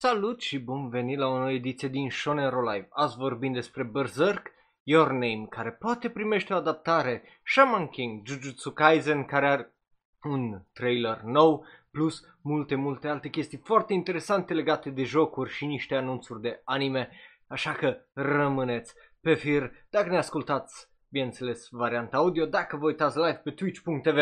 [0.00, 2.88] Salut și bun venit la o nouă ediție din Shonen Ro Live.
[2.90, 4.50] Azi vorbim despre Berserk,
[4.82, 9.74] Your Name, care poate primește o adaptare, Shaman King, Jujutsu Kaisen, care are
[10.22, 15.94] un trailer nou, plus multe, multe alte chestii foarte interesante legate de jocuri și niște
[15.94, 17.10] anunțuri de anime,
[17.46, 23.40] așa că rămâneți pe fir dacă ne ascultați, bineînțeles, varianta audio, dacă vă uitați live
[23.44, 24.18] pe twitch.tv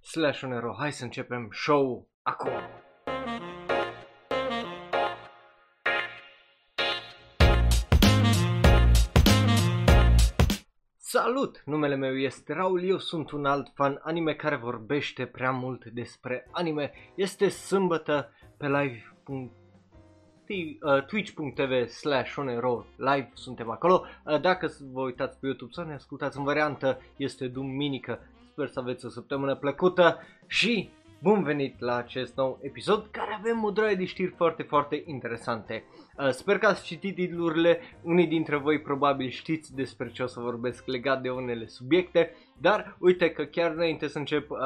[0.00, 0.44] slash
[0.78, 2.52] Hai să începem show acum!
[11.14, 11.62] Salut!
[11.64, 16.48] Numele meu este Raul, eu sunt un alt fan anime care vorbește prea mult despre
[16.50, 16.92] anime.
[17.14, 19.16] Este sâmbătă pe live
[20.48, 22.34] uh, twitch.tv slash
[22.96, 24.04] live, suntem acolo.
[24.24, 28.18] Uh, dacă vă uitați pe YouTube să ne ascultați în variantă, este duminică.
[28.50, 30.90] Sper să aveți o săptămână plăcută și
[31.24, 35.84] Bun venit la acest nou episod care avem o droaie de știri foarte, foarte interesante.
[36.18, 40.40] Uh, sper că ați citit titlurile, unii dintre voi probabil știți despre ce o să
[40.40, 44.58] vorbesc legat de unele subiecte, dar uite că chiar înainte să încep uh,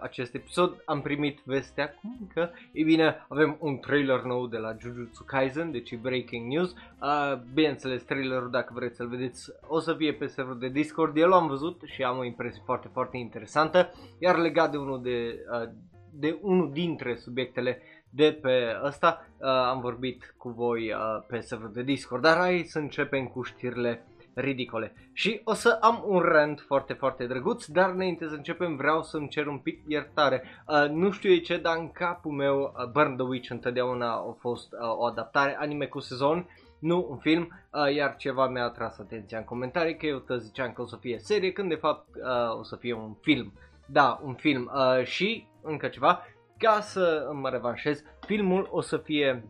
[0.00, 4.76] acest episod am primit vestea cum că, e bine, avem un trailer nou de la
[4.80, 6.74] Jujutsu Kaisen, deci breaking news.
[7.00, 11.28] Uh, bineînțeles, trailerul dacă vreți să-l vedeți o să fie pe serverul de Discord, eu
[11.28, 15.44] l-am văzut și am o impresie foarte, foarte interesantă, iar legat de unul de...
[15.52, 15.68] Uh,
[16.16, 17.78] de unul dintre subiectele
[18.14, 19.26] de pe ăsta.
[19.38, 23.42] Uh, am vorbit cu voi uh, pe server de Discord, dar hai să începem cu
[23.42, 24.94] știrile ridicole.
[25.12, 29.28] Și o să am un rant foarte, foarte drăguț, dar înainte să începem vreau să-mi
[29.28, 30.42] cer un pic iertare.
[30.68, 34.36] Uh, nu știu e ce, dar în capul meu uh, Burn the Witch întotdeauna a
[34.38, 36.48] fost uh, o adaptare anime cu sezon,
[36.78, 40.72] nu un film, uh, iar ceva mi-a atras atenția în comentarii că eu te ziceam
[40.72, 43.52] că o să fie serie, când de fapt uh, o să fie un film.
[43.86, 44.70] Da, un film.
[44.74, 46.22] Uh, și încă ceva,
[46.58, 49.44] ca să mă revanșez, filmul o să fie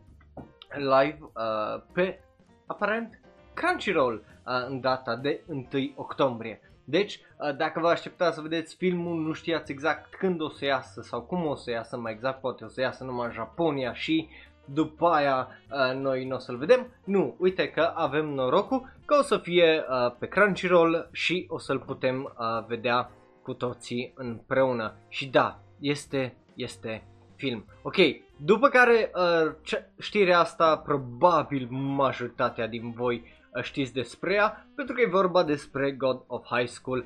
[0.75, 2.19] live uh, pe,
[2.65, 3.19] aparent,
[3.53, 6.59] Crunchyroll uh, în data de 1 octombrie.
[6.83, 11.01] Deci, uh, dacă vă așteptați să vedeți filmul, nu știați exact când o să iasă
[11.01, 14.29] sau cum o să iasă mai exact, poate o să iasă numai în Japonia și
[14.65, 16.87] după aia uh, noi nu o să-l vedem.
[17.03, 21.79] Nu, uite că avem norocul că o să fie uh, pe Crunchyroll și o să-l
[21.79, 23.11] putem uh, vedea
[23.41, 24.95] cu toții împreună.
[25.07, 27.03] Și da, este, este
[27.35, 27.65] film.
[27.81, 27.95] Ok,
[28.37, 33.23] după care uh, știrea asta probabil majoritatea din voi
[33.55, 37.05] uh, știți despre ea, pentru că e vorba despre God of High School.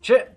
[0.00, 0.36] Ce?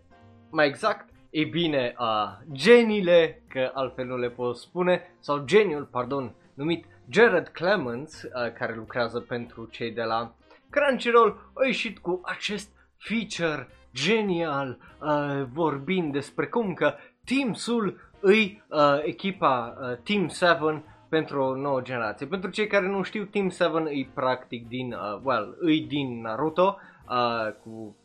[0.49, 6.35] Mai exact, e bine, uh, geniile, că altfel nu le pot spune, sau geniul, pardon,
[6.53, 10.35] numit Jared Clemens, uh, care lucrează pentru cei de la
[10.69, 16.93] Crunchyroll, a ieșit cu acest feature genial uh, vorbind despre cum că
[17.25, 22.25] Team Soul îi uh, echipa uh, Team 7 pentru o nouă generație.
[22.25, 26.77] Pentru cei care nu știu, Team 7 e practic din, uh, well, îi din Naruto
[27.09, 27.97] uh, cu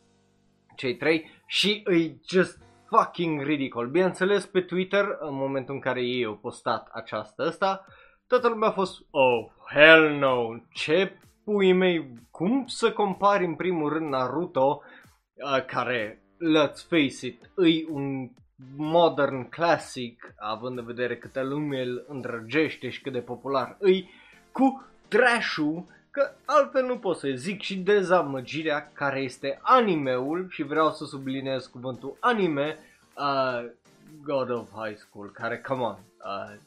[0.75, 3.87] cei trei și îi just fucking ridicol.
[3.87, 7.85] Bineînțeles, pe Twitter, în momentul în care ei au postat această asta,
[8.27, 13.93] toată lumea a fost, oh, hell no, ce pui mei, cum să compari în primul
[13.93, 14.81] rând Naruto,
[15.33, 18.29] uh, care, let's face it, îi un
[18.75, 24.09] modern classic, având în vedere câtă lume îl îndrăgește și cât de popular îi,
[24.51, 30.89] cu trash-ul, că altfel nu pot să zic și dezamăgirea care este animeul și vreau
[30.89, 32.77] să subliniez cuvântul anime,
[33.17, 33.69] uh,
[34.23, 36.57] God of High School, care, come on, uh,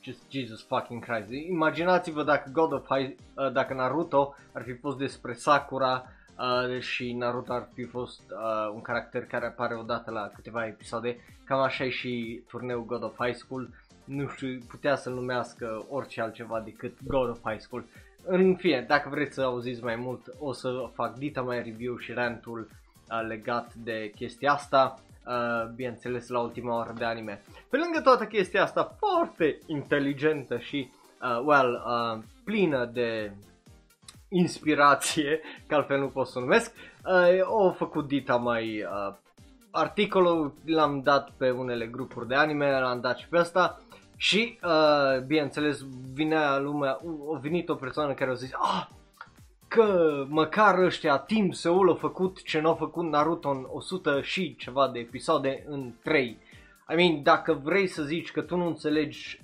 [0.00, 1.28] just Jesus fucking Christ.
[1.48, 6.04] Imaginați-vă dacă God of High, uh, dacă Naruto ar fi fost despre Sakura
[6.42, 11.16] uh, și Naruto ar fi fost uh, un caracter care apare odată la câteva episoade,
[11.44, 13.68] cam așa e și turneul God of High School,
[14.04, 17.84] nu știu, putea să-l numească orice altceva decât God of High School.
[18.24, 22.12] În fine, dacă vreți să auziți mai mult, o să fac dita mai review și
[22.12, 27.42] rantul uh, legat de chestia asta, uh, bineînțeles la ultima oră de anime.
[27.70, 30.90] Pe lângă toată chestia asta foarte inteligentă și,
[31.22, 33.32] uh, well, uh, plină de
[34.32, 36.72] inspirație, că altfel nu pot să numesc,
[37.04, 39.14] uh, au făcut dita mai uh,
[39.70, 43.80] articolul l-am dat pe unele grupuri de anime, l-am dat și pe asta
[44.16, 45.80] și, uh, bineînțeles,
[46.14, 46.98] vinea lumea,
[47.34, 48.86] a venit o persoană care a zis, ah,
[49.68, 54.88] că măcar ăștia timp Seul a făcut ce n-a făcut Naruto în 100 și ceva
[54.88, 56.38] de episoade în 3.
[56.90, 59.40] I mean, dacă vrei să zici că tu nu înțelegi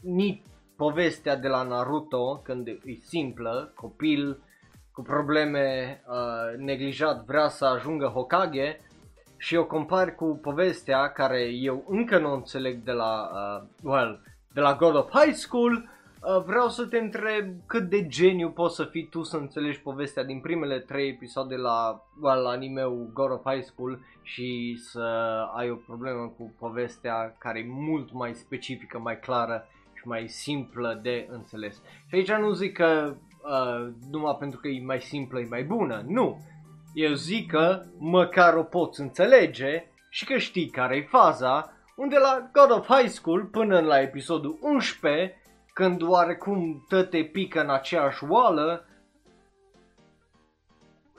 [0.00, 0.42] nici
[0.82, 4.42] povestea de la Naruto, când e simplă, copil
[4.92, 8.80] cu probleme uh, neglijat vrea să ajungă Hokage
[9.36, 14.20] și o compari cu povestea care eu încă nu înțeleg de la, uh, well,
[14.52, 15.90] de la God of High School,
[16.22, 20.24] Uh, vreau să te întreb cât de geniu poți să fii tu să înțelegi povestea
[20.24, 25.00] din primele trei episoade la, well, la anime-ul God of High School și să
[25.54, 29.66] ai o problemă cu povestea care e mult mai specifică, mai clară
[30.02, 31.74] și mai simplă de înțeles.
[32.06, 36.04] Și aici nu zic că uh, numai pentru că e mai simplă e mai bună,
[36.06, 36.40] nu.
[36.94, 42.50] Eu zic că măcar o poți înțelege și că știi care e faza, unde la
[42.52, 48.86] God of High School până la episodul 11 când oarecum te pică în aceeași oală,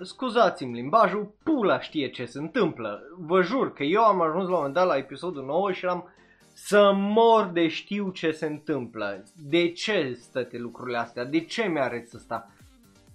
[0.01, 2.99] scuzați-mi limbajul, pula știe ce se întâmplă.
[3.17, 6.12] Vă jur că eu am ajuns la un moment dat la episodul 9 și am
[6.53, 9.23] să mor de știu ce se întâmplă.
[9.35, 11.25] De ce stăte lucrurile astea?
[11.25, 12.51] De ce mi-areți asta?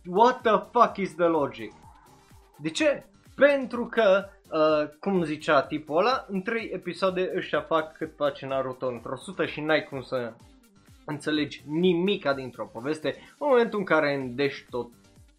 [0.07, 1.73] What the fuck is the logic?
[2.57, 3.05] De ce?
[3.35, 8.87] Pentru că, uh, cum zicea tipul ăla, în 3 episoade ăștia fac cât face Naruto
[8.87, 10.33] într-o sută și n-ai cum să
[11.05, 14.91] înțelegi nimica dintr-o poveste în momentul în care îndești tot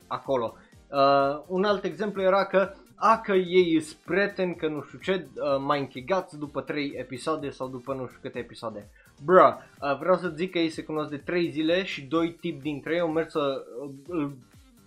[0.07, 0.55] acolo.
[0.91, 5.27] Uh, un alt exemplu era că a, că ei îți prieteni, că nu știu ce,
[5.33, 8.89] uh, mai închegați după 3 episoade sau după nu știu câte episoade.
[9.25, 12.61] Bra, uh, vreau să zic că ei se cunosc de 3 zile și doi tip
[12.61, 14.33] dintre ei au mers să uh, îl,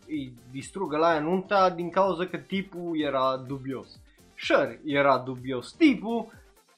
[0.07, 4.01] îi distrugă la aia nunta din cauza că tipul era dubios.
[4.39, 6.27] Sure, era dubios tipul,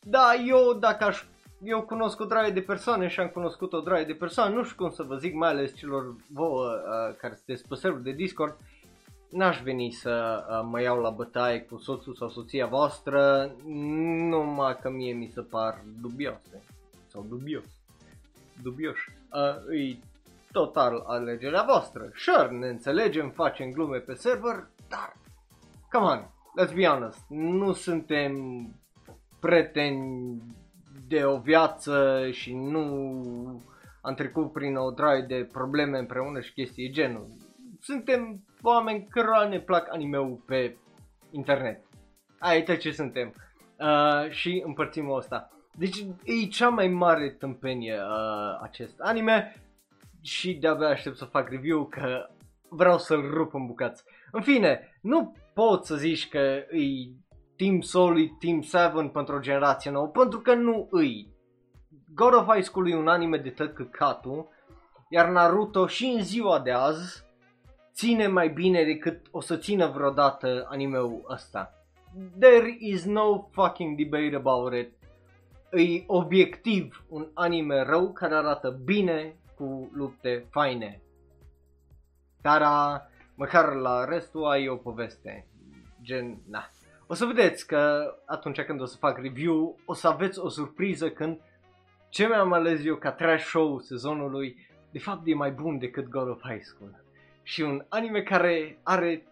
[0.01, 1.25] dar eu dacă aș
[1.65, 4.77] eu cunosc o draie de persoane și am cunoscut o draie de persoane, nu știu
[4.77, 8.57] cum să vă zic, mai ales celor vouă uh, care sunteți pe server de Discord,
[9.35, 13.55] n-aș veni să uh, mă iau la bătaie cu soțul sau soția voastră,
[14.29, 16.63] numai că mie mi se par dubioase,
[17.07, 17.65] sau dubios,
[18.63, 19.11] dubioși.
[19.33, 19.99] Uh, e
[20.53, 22.11] total alegerea voastră.
[22.15, 25.17] Sure, ne înțelegem, facem glume pe server, dar,
[25.91, 26.31] come on,
[26.61, 28.35] let's be honest, nu suntem
[29.41, 30.43] prieteni
[31.09, 33.63] de o viață și nu
[34.01, 37.27] am trecut prin o draie de probleme împreună și chestii genul.
[37.87, 40.77] Suntem oameni cărora ne plac anime pe
[41.31, 41.85] internet.
[42.39, 43.35] Aia e ce suntem.
[43.79, 45.49] Uh, și împărțim o asta.
[45.73, 49.55] Deci e cea mai mare tâmpenie uh, acest anime
[50.23, 52.27] și de-abia aștept să fac review că
[52.69, 54.05] vreau să-l rup în bucăți.
[54.33, 57.11] În fine, nu pot să zici că e
[57.57, 61.33] Team Solid, Team 7 pentru o generație nouă, pentru că nu îi.
[62.15, 64.49] God of High School e un anime de tot căcatul,
[65.09, 67.24] iar Naruto și în ziua de azi
[67.95, 71.73] ține mai bine decât o să țină vreodată animeul ăsta.
[72.39, 74.93] There is no fucking debate about it.
[75.73, 81.03] E obiectiv un anime rău care arată bine cu lupte faine.
[82.41, 82.63] Dar
[83.35, 85.47] măcar la restul ai o poveste.
[86.03, 86.71] Gen, na,
[87.07, 91.11] o să vedeți că atunci când o să fac review, o să aveți o surpriză
[91.11, 91.41] când
[92.09, 96.29] ce mi-am ales eu ca trash show sezonului, de fapt e mai bun decât God
[96.29, 97.04] of High School.
[97.45, 99.23] Și un anime care are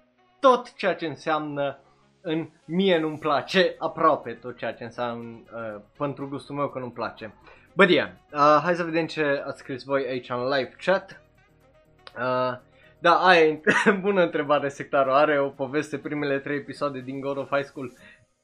[0.41, 1.79] tot ceea ce înseamnă
[2.21, 6.93] în mie nu-mi place, aproape tot ceea ce înseamnă uh, pentru gustul meu că nu-mi
[6.93, 7.35] place.
[7.77, 11.23] But yeah, uh, hai să vedem ce ați scris voi aici în live chat.
[12.17, 12.59] Uh,
[12.99, 13.61] da, aia e
[14.01, 15.13] bună întrebare, sectarul.
[15.13, 17.93] Are o poveste primele trei episoade din God of High School.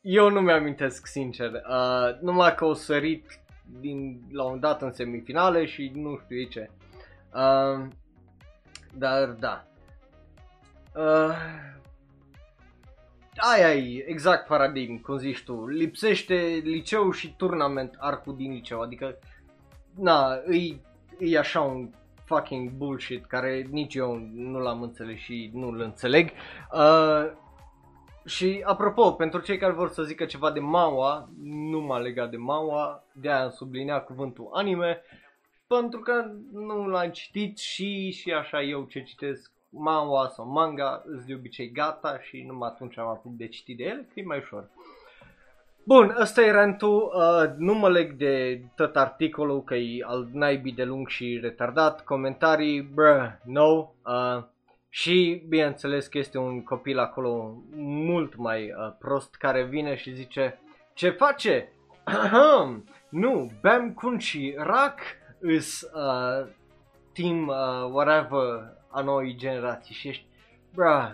[0.00, 1.50] Eu nu mi-amintesc sincer.
[1.52, 3.40] Uh, numai că o sărit
[3.80, 6.70] din, la un dat în semifinale și nu știu ce.
[7.34, 7.86] Uh,
[8.98, 9.64] dar da.
[10.94, 11.34] Uh,
[13.36, 15.66] aia e exact paradigm, cum zici tu.
[15.66, 18.80] Lipsește liceu și turnament arcul din liceu.
[18.80, 19.18] Adică,
[19.94, 20.76] na, e,
[21.18, 21.90] e așa un
[22.24, 26.30] fucking bullshit care nici eu nu l-am înțeles și nu-l înțeleg.
[26.72, 27.30] Uh,
[28.24, 32.36] și apropo, pentru cei care vor să zică ceva de Maua, nu m-a legat de
[32.36, 35.02] Maua, de-aia am subliniat cuvântul anime,
[35.68, 41.26] pentru că nu l-am citit și, și așa eu ce citesc Maua sau manga, îți
[41.26, 44.38] de obicei gata și numai atunci am avut de citit de ele, că e mai
[44.38, 44.70] ușor.
[45.84, 50.72] Bun, ăsta e rentul, uh, nu mă leg de tot articolul că e al naibii
[50.72, 54.44] de lung și retardat, comentarii, bruh, no, uh,
[54.88, 60.60] și bineînțeles că este un copil acolo mult mai uh, prost care vine și zice
[60.94, 61.72] Ce face?
[63.22, 64.98] nu, Bam Kun și Rak
[65.42, 66.46] is uh,
[67.12, 70.26] team uh, whatever a noi generații și ești,
[70.74, 71.12] bruh,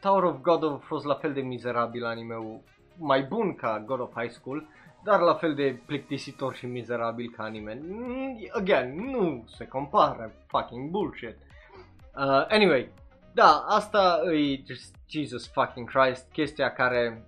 [0.00, 2.60] Tower of God a fost la fel de mizerabil anime-ul
[2.98, 4.66] mai bun ca God of High School,
[5.04, 7.78] dar la fel de plictisitor și mizerabil ca anime.
[7.82, 11.36] Mm, again, nu se compară, fucking bullshit.
[12.16, 12.90] Uh, anyway,
[13.32, 14.62] da, asta e
[15.08, 17.26] Jesus fucking Christ, chestia care,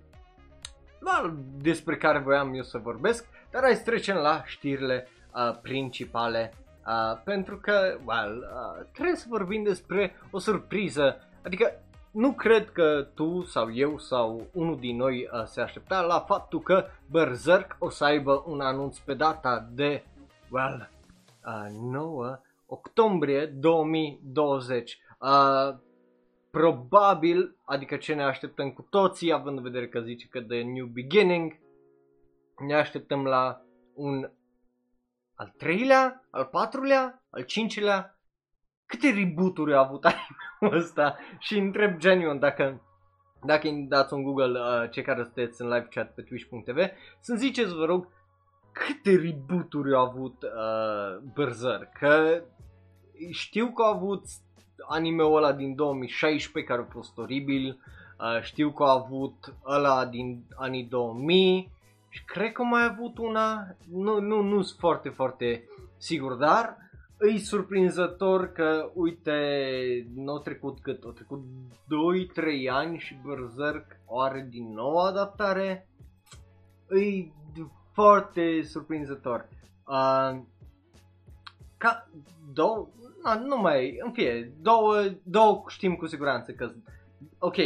[1.01, 6.51] da, despre care voiam eu să vorbesc, dar hai să trecem la știrile uh, principale
[6.87, 11.17] Uh, pentru că, well, uh, trebuie să vorbim despre o surpriză.
[11.43, 11.71] Adică
[12.11, 16.61] nu cred că tu sau eu sau unul din noi uh, se aștepta la faptul
[16.61, 20.03] că Berserk o să aibă un anunț pe data de,
[20.51, 20.89] well,
[21.45, 24.99] uh, 9 octombrie 2020.
[25.19, 25.77] Uh,
[26.51, 30.85] probabil, adică ce ne așteptăm cu toții, având în vedere că zice că de New
[30.85, 31.59] Beginning,
[32.67, 33.61] ne așteptăm la
[33.93, 34.29] un
[35.35, 38.19] al treilea, al patrulea, al cincilea,
[38.85, 41.17] câte reboot-uri a avut anime ăsta?
[41.39, 42.79] Și întreb genuine dacă
[43.45, 46.77] dacă îi dați un Google uh, cei care sunteți în live chat pe twitch.tv
[47.19, 48.07] să-mi ziceți vă rog
[48.71, 51.91] câte reboot-uri a avut uh, Berserk?
[51.91, 52.43] Că
[53.31, 54.23] știu că a avut
[54.87, 57.79] anime-ul ăla din 2016 care a fost oribil
[58.19, 61.71] uh, știu că a avut ăla din anii 2000
[62.15, 66.77] și cred că mai avut una, nu, nu, nu sunt foarte, foarte sigur, dar
[67.17, 69.37] îi surprinzător că, uite,
[70.13, 75.89] nu au trecut cât, au trecut 2-3 ani și Berserk o are din nou adaptare.
[76.87, 77.33] Îi
[77.93, 79.47] foarte surprinzător.
[79.87, 80.41] Uh,
[81.77, 82.09] ca
[82.53, 82.89] două,
[83.23, 86.71] nu, nu mai, în fie, două, două știm cu siguranță că,
[87.39, 87.57] ok,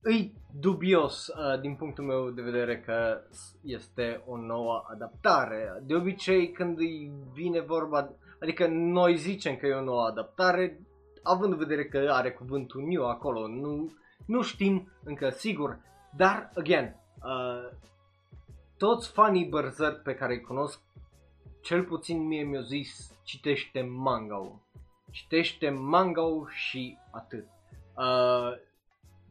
[0.00, 3.22] îi dubios uh, din punctul meu de vedere că
[3.62, 5.82] este o nouă adaptare.
[5.82, 10.80] De obicei când îi vine vorba, adică noi zicem că e o nouă adaptare,
[11.22, 13.92] având în vedere că are cuvântul new acolo, nu,
[14.26, 15.78] nu știm încă sigur,
[16.16, 17.76] dar, again, uh,
[18.76, 20.80] toți fanii Berserk pe care îi cunosc,
[21.62, 24.60] cel puțin mie mi-au zis, citește manga
[25.10, 27.46] Citește manga și atât.
[27.96, 28.67] Uh,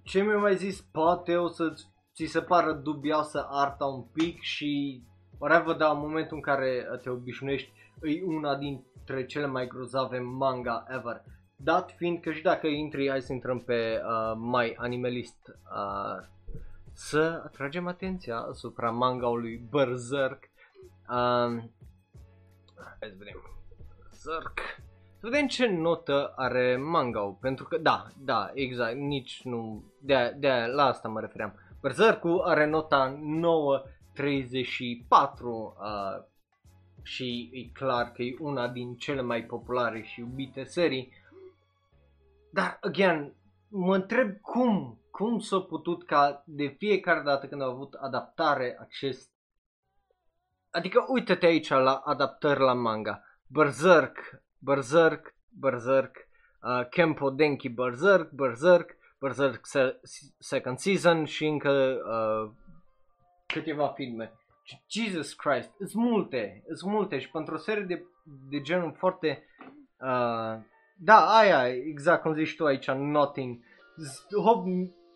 [0.08, 1.74] ce mi-a mai zis, poate o să
[2.14, 5.04] ți se pară dubioasă arta un pic și
[5.38, 7.72] whatever, dar în momentul în care te obișnuiești,
[8.02, 11.24] e una dintre cele mai grozave manga ever.
[11.56, 16.28] Dat fiind că și dacă intri, hai să intrăm pe uh, My Animalist, uh,
[16.94, 20.44] să atragem atenția asupra mangaului Berserk.
[21.10, 21.64] Uh,
[23.00, 23.42] hai să vedem.
[24.04, 24.60] Berserk.
[25.20, 30.50] Să vedem ce notă are manga pentru că, da, da, exact, nici nu, de, de
[30.50, 31.54] la asta mă refeream.
[31.82, 33.20] berserk are nota
[34.16, 36.24] 9.34 uh,
[37.04, 41.14] și e clar că e una din cele mai populare și iubite serii.
[42.52, 43.34] Dar, again,
[43.68, 49.32] mă întreb cum, cum s-a putut ca de fiecare dată când a avut adaptare acest...
[50.70, 53.24] Adică uite-te aici la adaptări la manga.
[53.48, 56.28] Berserk Berserk, Berserk,
[56.64, 60.00] uh, Kempo Denki Berserk, Berserk, Berserk se-
[60.40, 62.52] Second Season și încă uh,
[63.48, 64.32] câteva filme.
[64.90, 68.04] Jesus Christ, sunt multe, sunt multe și pentru o serie de,
[68.50, 69.44] de genul foarte...
[70.02, 70.64] Uh,
[71.00, 73.60] da, aia, exact cum zici tu aici, Nothing.
[74.44, 74.66] Hop,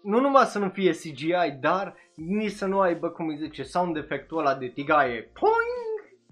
[0.04, 3.96] nu numai să nu fie CGI, dar nici să nu aibă, cum îi zice, sound
[3.96, 5.22] efectul ăla de tigaie.
[5.22, 5.81] Poing,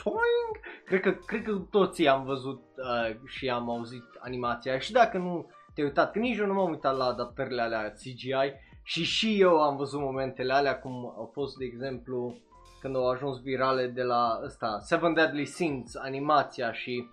[0.04, 5.18] toing, Cred că, cred că toții am văzut uh, și am auzit animația și dacă
[5.18, 8.54] nu te-ai uitat, că nici eu nu m-am uitat la adaptările alea CGI
[8.84, 12.38] și și eu am văzut momentele alea cum au fost, de exemplu,
[12.82, 17.08] când au ajuns virale de la ăsta, Seven Deadly Sins, animația și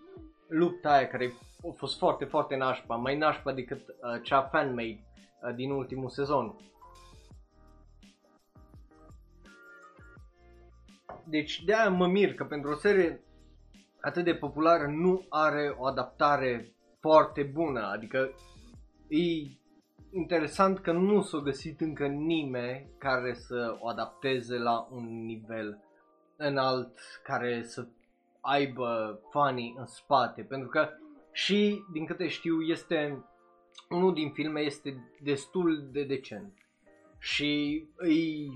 [0.48, 1.32] lupta aia care
[1.68, 5.04] a fost foarte, foarte nașpa, mai nașpa decât uh, cea fan-made
[5.42, 6.56] uh, din ultimul sezon.
[11.28, 13.20] Deci de aia mă mir că pentru o serie
[14.00, 18.30] atât de populară nu are o adaptare foarte bună, adică
[19.08, 19.18] e
[20.12, 25.84] interesant că nu s-a găsit încă nimeni care să o adapteze la un nivel
[26.36, 27.86] înalt, care să
[28.40, 30.88] aibă fanii în spate, pentru că
[31.32, 33.24] și, din câte știu, este
[33.88, 36.52] unul din filme este destul de decent.
[37.18, 38.50] Și îi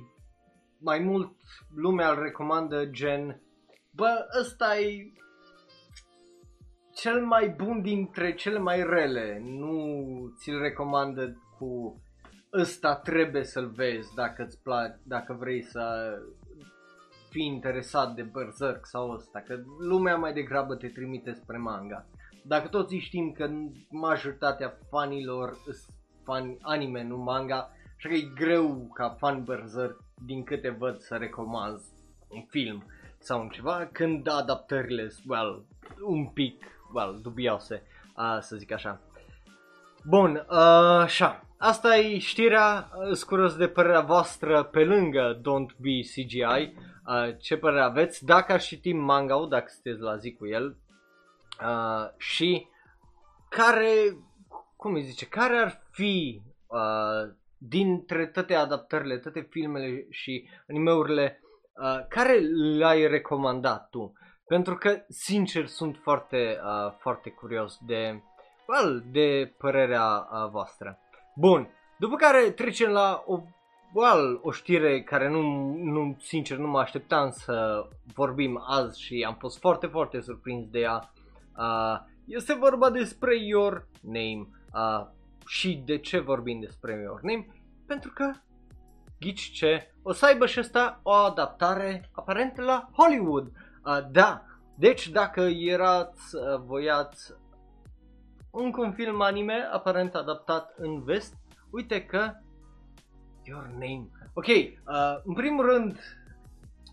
[0.80, 1.36] mai mult
[1.74, 3.42] lumea îl recomandă gen
[3.90, 5.12] bă, ăsta e
[6.94, 9.42] cel mai bun dintre cele mai rele.
[9.44, 9.74] Nu
[10.36, 12.02] ți-l recomandă cu
[12.52, 16.14] ăsta trebuie să-l vezi dacă îți place, dacă vrei să
[17.30, 22.06] fii interesat de Berserk sau ăsta, că lumea mai degrabă te trimite spre manga.
[22.44, 23.50] Dacă toți știm că
[23.90, 25.56] majoritatea fanilor
[26.24, 31.16] fan anime, nu manga, așa că e greu ca fan Berserk, din câte văd, să
[31.16, 31.80] recomand
[32.28, 32.84] un film
[33.18, 35.64] sau un ceva, când adaptările, well,
[36.02, 37.82] un pic well, dubioase,
[38.16, 39.00] uh, să zic așa.
[40.04, 40.56] Bun, uh,
[41.00, 46.74] așa, asta e știrea, scurăs de părerea voastră pe lângă Don't Be CGI,
[47.06, 50.76] uh, ce părere aveți, dacă aș citi manga dacă sunteți la zi cu el,
[51.62, 52.66] uh, și
[53.48, 54.16] care,
[54.76, 61.40] cum îi zice, care ar fi uh, dintre toate adaptările, toate filmele și animeurile,
[61.82, 62.38] uh, care
[62.78, 64.12] le-ai recomandat tu?
[64.46, 68.22] Pentru că, sincer, sunt foarte, uh, foarte curios de,
[68.66, 70.98] well, de părerea uh, voastră.
[71.36, 73.40] Bun, după care trecem la o,
[73.92, 75.40] well, o știre care nu,
[75.74, 80.78] nu, sincer, nu mă așteptam să vorbim azi și am fost foarte, foarte surprins de
[80.78, 81.12] ea.
[81.56, 84.48] Uh, este vorba despre Your Name.
[84.74, 85.18] Uh,
[85.50, 87.46] și de ce vorbim despre Your Name?
[87.86, 88.32] Pentru că,
[89.20, 93.46] ghici ce, o să aibă și ăsta o adaptare aparent la Hollywood.
[93.46, 94.44] Uh, da,
[94.76, 97.34] deci dacă erați, uh, voiați
[98.50, 101.34] încă un film anime aparent adaptat în vest,
[101.70, 102.32] uite că
[103.42, 104.08] Your Name.
[104.34, 105.98] Ok, uh, în primul rând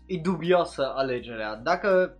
[0.06, 1.54] e dubioasă alegerea.
[1.54, 2.18] Dacă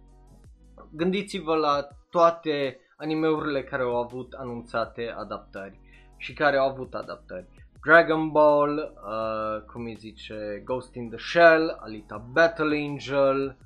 [0.90, 5.87] gândiți-vă la toate animeurile care au avut anunțate adaptări
[6.18, 7.46] și care au avut adaptări.
[7.84, 13.56] Dragon Ball, uh, cum îi zice, Ghost in the Shell, Alita Battle Angel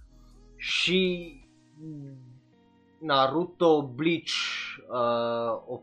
[0.56, 1.34] și
[2.98, 4.32] Naruto, Bleach
[4.88, 4.96] uh,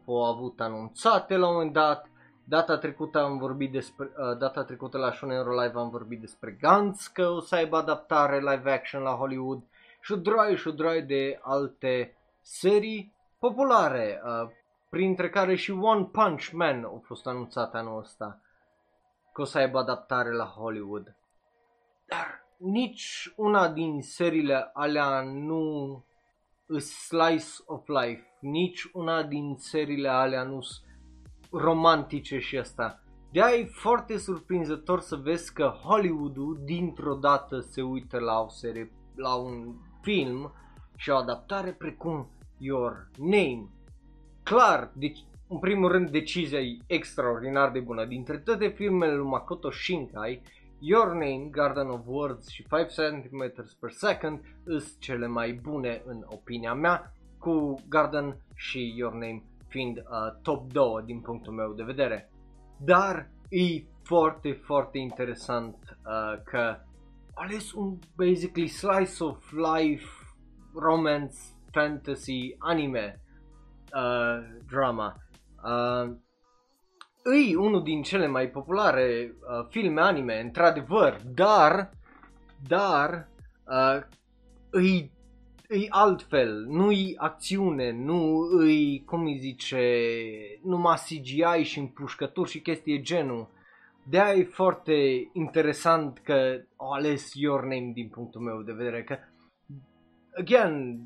[0.06, 2.10] au avut anunțate la un moment dat.
[2.44, 7.08] Data trecută am vorbit despre, uh, data trecută la Shonen Live am vorbit despre Gantz
[7.08, 9.64] că o să aibă adaptare live action la Hollywood
[10.02, 14.50] și o droaie și o droaie de alte serii populare, uh,
[14.90, 18.42] printre care și One Punch Man a fost anunțat anul ăsta
[19.34, 21.16] că o să aibă adaptare la Hollywood.
[22.06, 26.04] Dar nici una din seriile alea nu
[26.78, 30.88] slice of life, nici una din seriile alea nu sunt
[31.52, 33.04] romantice și asta.
[33.32, 38.92] de e foarte surprinzător să vezi că Hollywoodul dintr-o dată se uită la o serie,
[39.16, 40.54] la un film
[40.96, 43.70] și o adaptare precum Your Name.
[44.50, 48.06] Clar, deci, în primul rând decizia e extraordinar de bună.
[48.06, 50.42] Dintre toate filmele lui Makoto Shinkai,
[50.80, 56.26] Your Name, Garden of Words și 5 cm per second sunt cele mai bune în
[56.26, 60.04] opinia mea, cu Garden și Your Name fiind uh,
[60.42, 62.32] top 2 din punctul meu de vedere.
[62.78, 66.78] Dar e foarte, foarte interesant uh, că
[67.34, 70.08] ales un basically slice of life
[70.74, 71.36] romance
[71.72, 73.22] fantasy anime
[73.94, 75.16] uh, drama.
[75.64, 76.16] Uh,
[77.24, 81.90] îi unul din cele mai populare uh, filme anime, într-adevăr, dar,
[82.68, 83.28] dar,
[83.66, 84.02] uh,
[84.70, 85.12] îi,
[85.68, 90.04] îi altfel, nu-i acțiune, nu îi, cum îi zice,
[90.64, 93.50] numai CGI și împușcături și chestii genul.
[94.10, 99.18] de e foarte interesant că au ales Your Name din punctul meu de vedere, că,
[100.40, 101.00] again,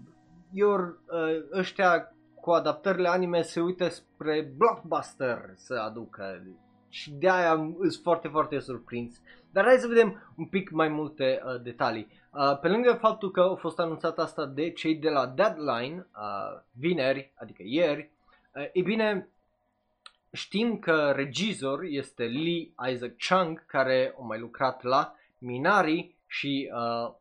[0.52, 6.44] your, uh, ăștia cu adaptările anime se uită spre blockbuster să aducă
[6.90, 9.22] și de aia sunt foarte, foarte surprins.
[9.52, 12.08] Dar hai să vedem un pic mai multe uh, detalii.
[12.32, 16.62] Uh, pe lângă faptul că a fost anunțat asta de cei de la Deadline, uh,
[16.72, 18.12] vineri, adică ieri,
[18.56, 19.30] uh, e bine,
[20.32, 27.14] știm că regizor este Lee Isaac Chung, care a mai lucrat la Minari și uh,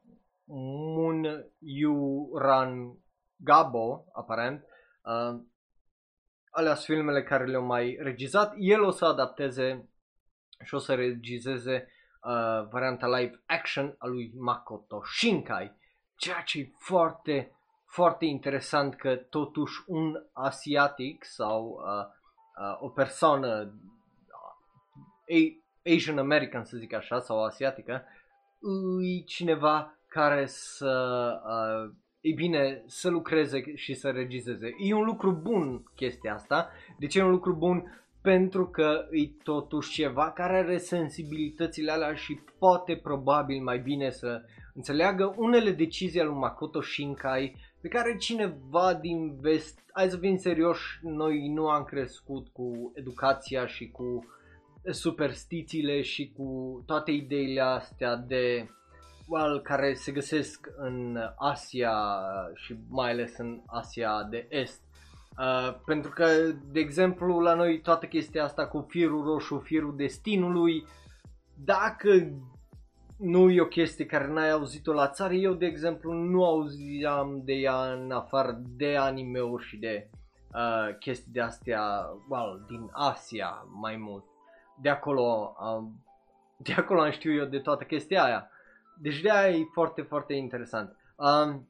[0.44, 2.96] Moon Yuran
[3.36, 4.66] Gabo, aparent,
[5.02, 5.40] Uh,
[6.50, 8.54] alea sunt filmele care le-au mai regizat.
[8.56, 9.88] El o să adapteze
[10.64, 11.88] și o să regizeze
[12.22, 15.76] uh, varianta live action a lui Makoto Shinkai.
[16.16, 22.06] Ceea ce e foarte, foarte interesant că totuși un asiatic sau uh,
[22.64, 23.74] uh, o persoană
[25.26, 25.60] uh,
[25.94, 28.04] Asian American să zic așa sau asiatică
[29.00, 34.74] e cineva care să uh, e bine să lucreze și să regizeze.
[34.78, 36.70] E un lucru bun chestia asta.
[36.98, 38.04] De ce e un lucru bun?
[38.20, 44.42] Pentru că e totuși ceva care are sensibilitățile alea și poate probabil mai bine să
[44.74, 50.36] înțeleagă unele decizii ale lui Makoto Shinkai pe care cineva din vest, hai să fim
[50.36, 54.24] serioși, noi nu am crescut cu educația și cu
[54.90, 58.68] superstițiile și cu toate ideile astea de
[59.26, 61.94] well, care se găsesc în Asia
[62.54, 64.80] și mai ales în Asia de Est.
[65.38, 66.26] Uh, pentru că,
[66.72, 70.86] de exemplu, la noi toată chestia asta cu firul roșu, firul destinului,
[71.64, 72.08] dacă
[73.16, 77.52] nu e o chestie care n-ai auzit-o la țară, eu, de exemplu, nu auziam de
[77.52, 80.10] ea în afară de anime-uri și de
[80.54, 81.82] uh, chestii de astea,
[82.28, 84.24] well, din Asia mai mult.
[84.80, 85.84] De acolo, uh,
[86.56, 88.50] de acolo am știu eu de toată chestia aia.
[89.00, 90.96] Deci de aia e foarte, foarte interesant.
[91.16, 91.68] Um,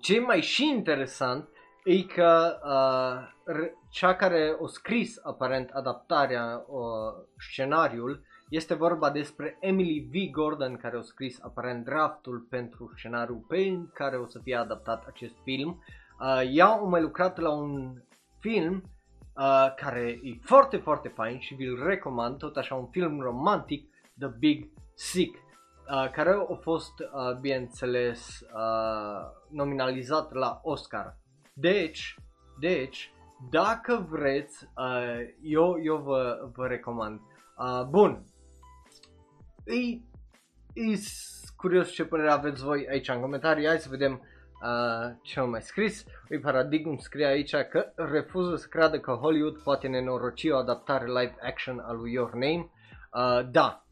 [0.00, 1.48] ce e mai și interesant
[1.84, 10.08] e că uh, cea care a scris aparent adaptarea, uh, scenariul, este vorba despre Emily
[10.10, 10.32] V.
[10.32, 15.34] Gordon care a scris aparent draftul pentru scenariul pe care o să fie adaptat acest
[15.42, 15.82] film.
[16.20, 18.02] Uh, ea a mai lucrat la un
[18.38, 18.82] film
[19.36, 23.88] uh, care e foarte, foarte fain și vi-l recomand, tot așa un film romantic,
[24.18, 25.38] The Big Sick,
[25.92, 31.16] uh, care a fost, uh, bineînțeles, uh, nominalizat la Oscar.
[31.54, 32.16] Deci,
[32.60, 33.12] deci,
[33.50, 37.20] dacă vreți, uh, eu, eu vă, vă recomand.
[37.58, 38.24] Uh, bun,
[39.64, 39.74] e,
[40.72, 40.98] e
[41.56, 43.66] curios ce părere aveți voi aici în comentarii.
[43.66, 46.04] Hai să vedem uh, ce am mai scris.
[46.30, 51.36] Ui Paradigm scrie aici că refuză să creadă că Hollywood poate nenoroci o adaptare live
[51.42, 52.70] action a lui Your Name.
[53.12, 53.86] Uh, da,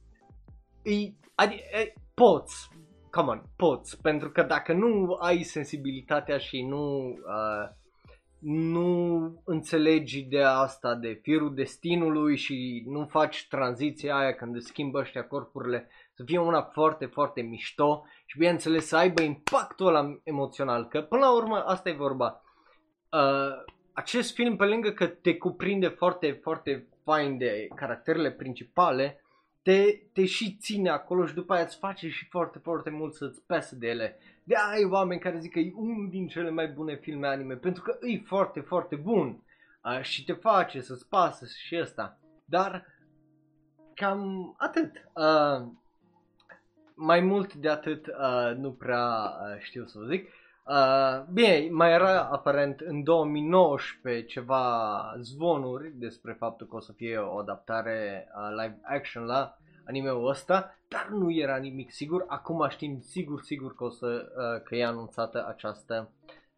[0.82, 2.68] e, adi, e, poți,
[3.10, 7.78] come on, poți, pentru că dacă nu ai sensibilitatea și nu uh,
[8.40, 14.98] nu înțelegi ideea asta de firul destinului și nu faci tranziția aia când îți schimbă
[14.98, 20.86] ăștia corpurile să fie una foarte, foarte mișto și bineînțeles să aibă impactul ăla emoțional,
[20.88, 22.42] că până la urmă asta e vorba.
[23.12, 29.24] Uh, acest film, pe lângă că te cuprinde foarte, foarte fain de caracterele principale,
[29.62, 33.42] te, te și ține acolo și după aia îți face și foarte, foarte mult să-ți
[33.46, 34.18] pese de ele.
[34.44, 37.82] De ai oameni care zic că e unul din cele mai bune filme anime pentru
[37.82, 39.42] că e foarte, foarte bun
[39.84, 42.18] uh, și te face să-ți pasă și ăsta.
[42.44, 42.86] Dar
[43.94, 44.92] cam atât.
[45.14, 45.68] Uh,
[46.94, 50.28] mai mult de atât uh, nu prea uh, știu să vă zic.
[50.66, 57.16] Uh, bine, mai era aparent în 2019 ceva zvonuri despre faptul că o să fie
[57.18, 62.24] o adaptare uh, live action la anime-ul ăsta, dar nu era nimic sigur.
[62.26, 66.10] Acum știm sigur, sigur că o să uh, că e anunțată această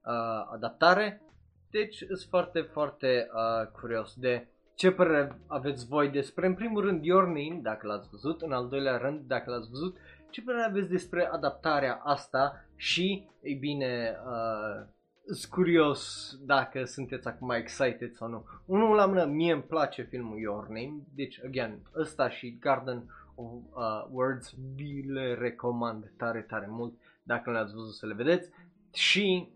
[0.04, 1.22] uh, adaptare.
[1.70, 7.04] Deci sunt foarte, foarte uh, curios de ce părere aveți voi despre, în primul rând,
[7.04, 9.96] Your Name, dacă l-ați văzut, în al doilea rând, dacă l-ați văzut,
[10.32, 14.86] ce părere aveți despre adaptarea asta și, ei bine, uh,
[15.26, 18.44] sunt curios dacă sunteți acum excited sau nu.
[18.66, 23.02] Unul la mână, mie îmi place filmul Your Name, deci, again, ăsta și Garden
[23.34, 26.92] of uh, Words vi le recomand tare, tare mult
[27.22, 28.50] dacă nu le-ați văzut să le vedeți
[28.92, 29.48] și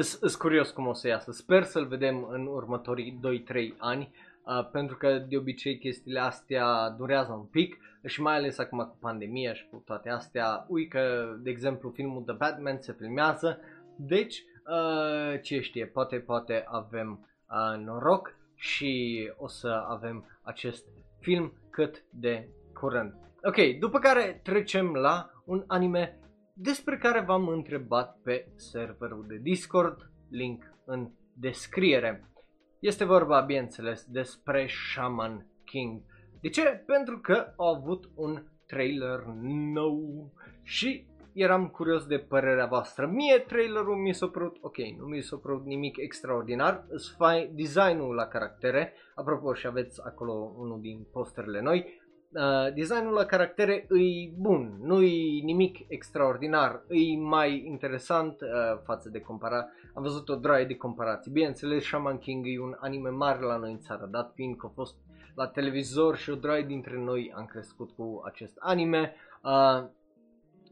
[0.00, 1.32] sunt curios cum o să iasă.
[1.32, 3.20] Sper să-l vedem în următorii
[3.74, 4.12] 2-3 ani
[4.46, 8.96] uh, pentru că de obicei chestiile astea durează un pic și mai ales acum cu
[9.00, 10.66] pandemia și cu toate astea.
[10.68, 13.60] Ui că, de exemplu, filmul The Batman se filmează,
[13.96, 20.86] deci uh, ce știe, poate, poate avem uh, noroc și o să avem acest
[21.20, 23.14] film cât de curând.
[23.42, 26.18] Ok, după care trecem la un anime
[26.52, 32.30] despre care v-am întrebat pe serverul de Discord, link în descriere.
[32.78, 36.00] Este vorba, bineînțeles, despre Shaman King.
[36.40, 36.82] De ce?
[36.86, 39.24] Pentru că au avut un trailer
[39.72, 43.06] nou și eram curios de părerea voastră.
[43.06, 46.86] Mie trailerul mi s-a părut ok, nu mi s-a părut nimic extraordinar.
[47.54, 52.00] Designul la caractere, apropo și aveți acolo unul din posterele noi,
[52.36, 58.48] Uh, designul la caractere e bun, nu e nimic extraordinar, e mai interesant uh,
[58.84, 59.68] față de compara.
[59.94, 61.32] Am văzut o draie de comparații.
[61.32, 64.72] Bineînțeles, Shaman King e un anime mare la noi în țară, dat fiind că a
[64.74, 64.96] fost
[65.34, 69.14] la televizor și o draie dintre noi am crescut cu acest anime.
[69.42, 69.84] Uh,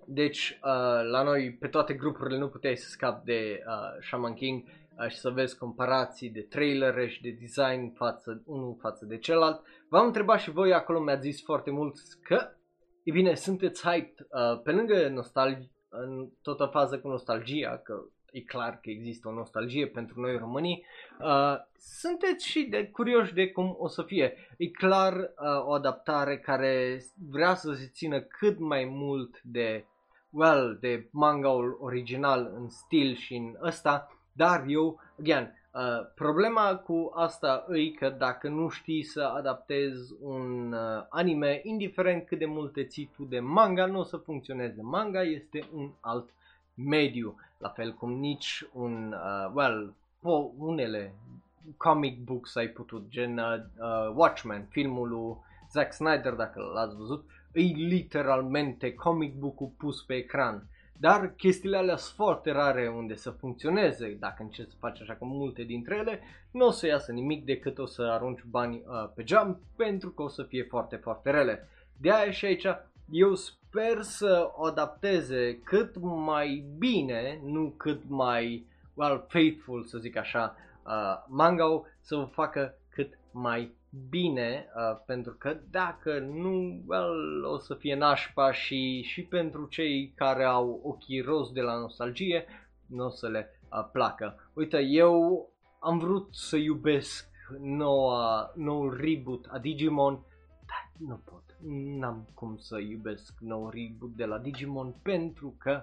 [0.06, 4.62] deci, uh, la noi, pe toate grupurile, nu puteai să scapi de uh, Shaman King
[4.62, 4.72] uh,
[5.08, 9.62] și să vezi comparații de trailere și de design față unul față de celălalt.
[9.88, 12.48] V-am întrebat și voi acolo, mi-ați zis foarte mult că,
[13.02, 17.94] e bine, sunteți hyped uh, pe lângă nostalgie, în toată fază cu nostalgia, că
[18.32, 20.84] e clar că există o nostalgie pentru noi românii,
[21.20, 24.36] uh, sunteți și de curioși de cum o să fie.
[24.56, 29.84] E clar uh, o adaptare care vrea să se țină cât mai mult de,
[30.30, 37.10] well, de manga-ul original în stil și în ăsta, dar eu, again, Uh, problema cu
[37.14, 42.84] asta e că dacă nu știi să adaptezi un uh, anime, indiferent cât de multe
[42.84, 44.82] ții tu de manga, nu o să funcționeze.
[44.82, 46.28] Manga este un alt
[46.74, 51.14] mediu, la fel cum nici un, uh, well, po- unele
[51.76, 55.36] comic books ai putut, gen uh, uh, Watchmen, filmul lui
[55.72, 60.68] Zack Snyder, dacă l-ați văzut, e literalmente comic book-ul pus pe ecran
[60.98, 64.16] dar chestiile alea sunt foarte rare unde să funcționeze.
[64.20, 67.78] Dacă încerci să faci așa cu multe dintre ele, nu o să iasă nimic decât
[67.78, 71.68] o să arunci bani uh, pe geam pentru că o să fie foarte, foarte rele.
[71.96, 72.66] De aia și aici
[73.10, 80.16] eu sper să o adapteze cât mai bine, nu cât mai well, faithful, să zic
[80.16, 81.64] așa, uh, manga
[82.00, 82.83] să o facă cât
[83.34, 83.74] mai
[84.08, 90.12] bine, uh, pentru că dacă nu, well, o să fie nașpa și, și pentru cei
[90.16, 92.44] care au ochii roz de la nostalgie,
[92.86, 94.50] nu o să le uh, placă.
[94.52, 97.28] Uite, eu am vrut să iubesc
[97.60, 100.14] noua, nou reboot a Digimon,
[100.66, 101.42] dar nu pot.
[101.98, 105.82] N-am cum să iubesc nou reboot de la Digimon pentru că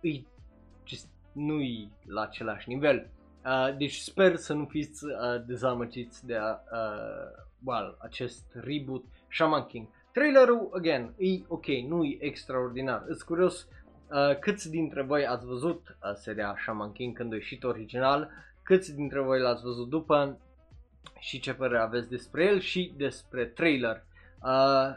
[0.00, 0.26] îi
[0.84, 3.10] just, nu-i la același nivel.
[3.46, 5.12] Uh, deci sper să nu fiți uh,
[5.46, 9.86] dezamăgiți de uh, well, acest reboot Shaman King.
[10.12, 13.04] Trailerul, again, e ok, nu e extraordinar.
[13.06, 13.68] Îți curios
[14.10, 18.30] uh, câți dintre voi ați văzut uh, seria Shaman King când a ieșit original,
[18.62, 20.38] câți dintre voi l-ați văzut după
[21.18, 24.04] și ce părere aveți despre el și despre trailer.
[24.42, 24.96] Uh,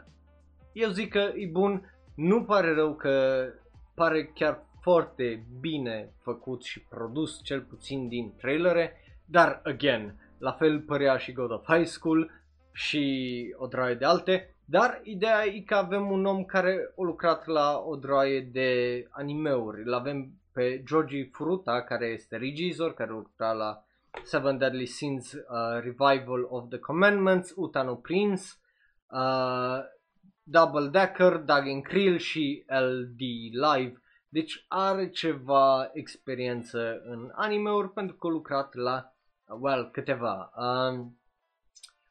[0.73, 3.45] eu zic că e bun, nu pare rău că
[3.93, 8.93] pare chiar foarte bine făcut și produs, cel puțin din trailere,
[9.25, 12.31] dar, again, la fel părea și God of High School
[12.71, 17.45] și o droaie de alte, dar ideea e că avem un om care a lucrat
[17.45, 19.81] la o droaie de animeuri.
[19.81, 23.83] Îl avem pe Georgie Fruta, care este regizor, care lucra la
[24.23, 25.41] Seven Deadly Sins uh,
[25.81, 28.43] Revival of the Commandments, Utano Prince,
[29.07, 29.79] uh,
[30.43, 33.19] Double Decker, Duggan Krill și LD
[33.51, 34.01] Live.
[34.31, 39.13] Deci are ceva experiență în animeuri pentru că a lucrat la,
[39.59, 40.51] well, câteva.
[40.55, 41.19] Um,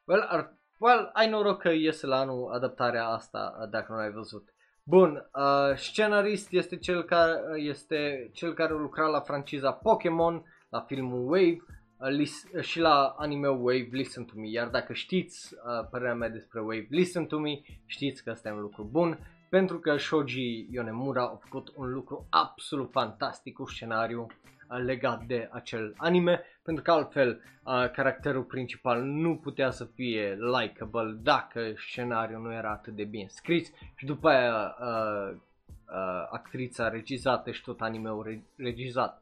[0.05, 4.53] well, ar, well, ai noroc că iese la anul adaptarea asta dacă nu ai văzut.
[4.83, 10.79] Bun, uh, scenarist este cel care este cel care a lucrat la franciza Pokémon, la
[10.79, 11.57] filmul Wave
[11.97, 14.47] uh, și la anime Wave Listen to Me.
[14.47, 17.51] Iar dacă știți uh, părerea mea despre Wave Listen to Me,
[17.85, 19.19] știți că asta e un lucru bun
[19.49, 25.49] pentru că Shoji Yonemura a făcut un lucru absolut fantastic cu scenariu uh, legat de
[25.51, 32.41] acel anime, pentru că altfel uh, caracterul principal nu putea să fie likable dacă scenariul
[32.41, 37.81] nu era atât de bine scris și după aia uh, uh, actrița regizată și tot
[37.81, 39.21] anime-ul regizat.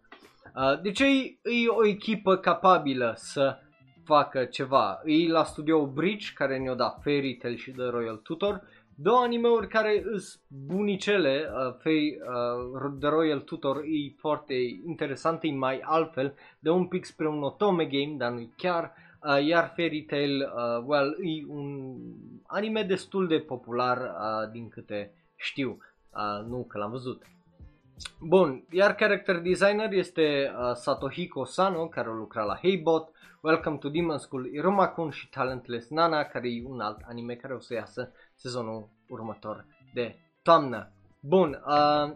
[0.56, 1.06] Uh, deci e,
[1.42, 3.60] e o echipă capabilă să
[4.04, 5.02] facă ceva.
[5.06, 8.62] E la studio Bridge care ne-o dat Fairy Tail și The Royal Tutor
[9.00, 12.18] două animeuri care îs bunicele, uh, Fei,
[12.82, 14.54] uh, The Royal Tutor e foarte
[14.86, 19.46] interesant, e mai altfel, de un pic spre un otome game, dar nu chiar, uh,
[19.46, 21.96] iar Fairy Tail, uh, well, e un
[22.48, 25.78] anime destul de popular uh, din câte știu,
[26.14, 27.24] uh, nu că l-am văzut.
[28.20, 33.90] Bun, iar character designer este uh, Satohiko Sano, care a lucrat la Heybot, Welcome to
[33.90, 38.12] Demon School, Iruma-kun și Talentless Nana, care e un alt anime care o să iasă
[38.38, 40.92] sezonul următor de toamnă.
[41.20, 42.16] Bun, uh,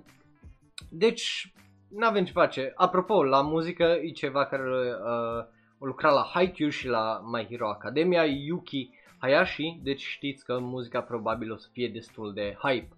[0.90, 1.54] deci
[1.90, 2.74] nu avem ce face.
[2.76, 5.46] Apropo, la muzică e ceva care uh,
[5.80, 11.02] o lucra la Haikyuu și la My Hero Academia, Yuki Hayashi, deci știți că muzica
[11.02, 12.96] probabil o să fie destul de hype.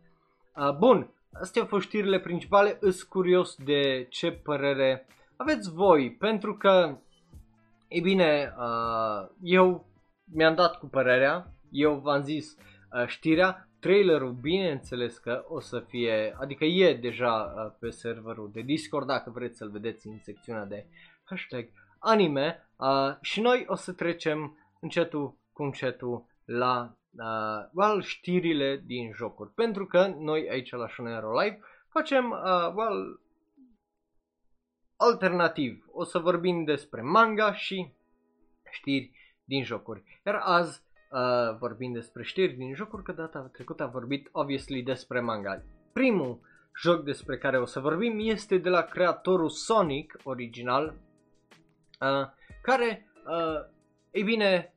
[0.56, 6.58] Uh, bun, astea au fost știrile principale, îs curios de ce părere aveți voi, pentru
[6.58, 6.98] că,
[7.88, 9.86] e bine, uh, eu
[10.34, 12.73] mi-am dat cu părerea, eu v-am zis uh,
[13.08, 19.08] știrea, trailerul bineînțeles că o să fie, adică e deja uh, pe serverul de Discord
[19.08, 20.86] dacă vreți să-l vedeți în secțiunea de
[21.24, 28.84] hashtag anime uh, și noi o să trecem încetul cu încetul la uh, well, știrile
[28.86, 29.52] din jocuri.
[29.54, 33.22] Pentru că noi aici la Shonero Live facem uh, well,
[34.96, 35.86] alternativ.
[35.92, 37.94] O să vorbim despre manga și
[38.72, 39.12] știri
[39.44, 40.22] din jocuri.
[40.26, 40.82] Iar azi
[41.14, 45.62] uh, vorbim despre știri din jocuri, că data trecută am vorbit obviously despre manga.
[45.94, 46.40] Primul
[46.82, 50.94] joc despre care o să vorbim este de la creatorul Sonic original,
[52.02, 52.28] uh,
[52.62, 53.66] care, uh,
[54.12, 54.74] ei bine,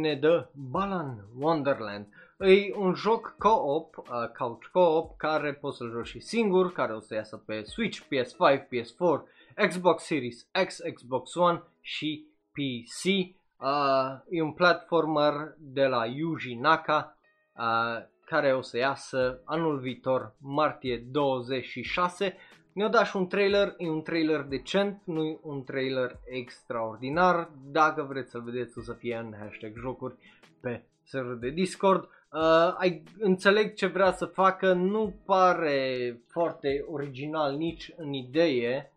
[0.00, 2.06] ne dă Balan Wonderland.
[2.38, 4.04] E un joc co-op, uh,
[4.38, 8.60] couch co-op, care poți să-l joci și singur, care o să iasă pe Switch, PS5,
[8.60, 9.22] PS4,
[9.68, 13.34] Xbox Series X, Xbox One și PC.
[13.60, 17.18] Uh, e un platformer de la Yuji Naka
[17.56, 22.36] uh, care o să iasă anul viitor, martie 26.
[22.72, 27.50] Ne-o dat și un trailer, e un trailer decent, nu e un trailer extraordinar.
[27.64, 30.14] Dacă vreți să-l vedeți o să fie în hashtag jocuri
[30.60, 32.08] pe serverul de Discord.
[32.32, 38.92] Uh, ai, înțeleg ce vrea să facă, nu pare foarte original nici în idee.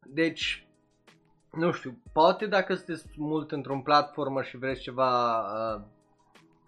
[0.00, 0.61] Deci,
[1.52, 5.82] nu știu, poate dacă sunteți mult într-un platformă și vreți ceva uh,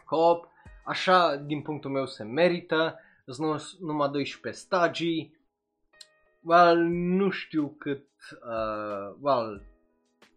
[0.04, 0.48] co-op,
[0.84, 5.36] așa din punctul meu se merită, sunt numai 12 stagii,
[6.42, 9.62] well, nu știu cât, uh, well,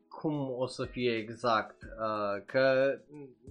[0.07, 2.97] cum o să fie exact, uh, că,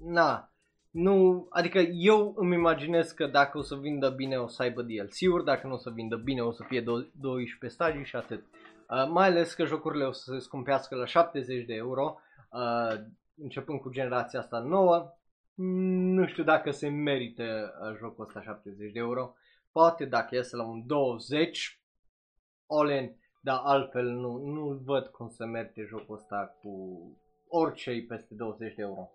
[0.04, 0.50] na,
[0.90, 5.44] nu, adică eu îmi imaginez că dacă o să vindă bine o să aibă DLC-uri,
[5.44, 6.80] dacă nu o să vindă bine o să fie
[7.20, 8.44] 12 stagii și atât.
[8.88, 12.20] Uh, mai ales că jocurile o să se scumpească la 70 de euro,
[12.50, 13.00] uh,
[13.36, 15.14] începând cu generația asta nouă.
[15.54, 19.34] Nu știu dacă se merită uh, jocul ăsta 70 de euro.
[19.72, 21.80] Poate dacă iese la un 20,
[22.66, 27.00] all in, dar altfel nu, nu văd cum să merge jocul ăsta cu
[27.48, 29.10] orice peste 20 de euro.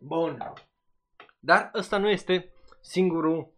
[0.00, 0.52] Bun.
[1.40, 3.52] Dar ăsta nu este singurul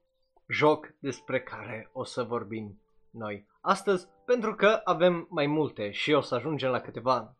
[0.48, 2.80] joc despre care o să vorbim
[3.16, 7.36] noi astăzi, pentru că avem mai multe și o să ajungem la câteva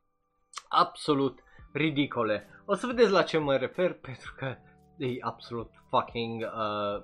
[0.69, 2.49] absolut ridicole.
[2.65, 4.57] O să vedeți la ce mă refer, pentru că
[4.97, 7.03] e absolut fucking uh,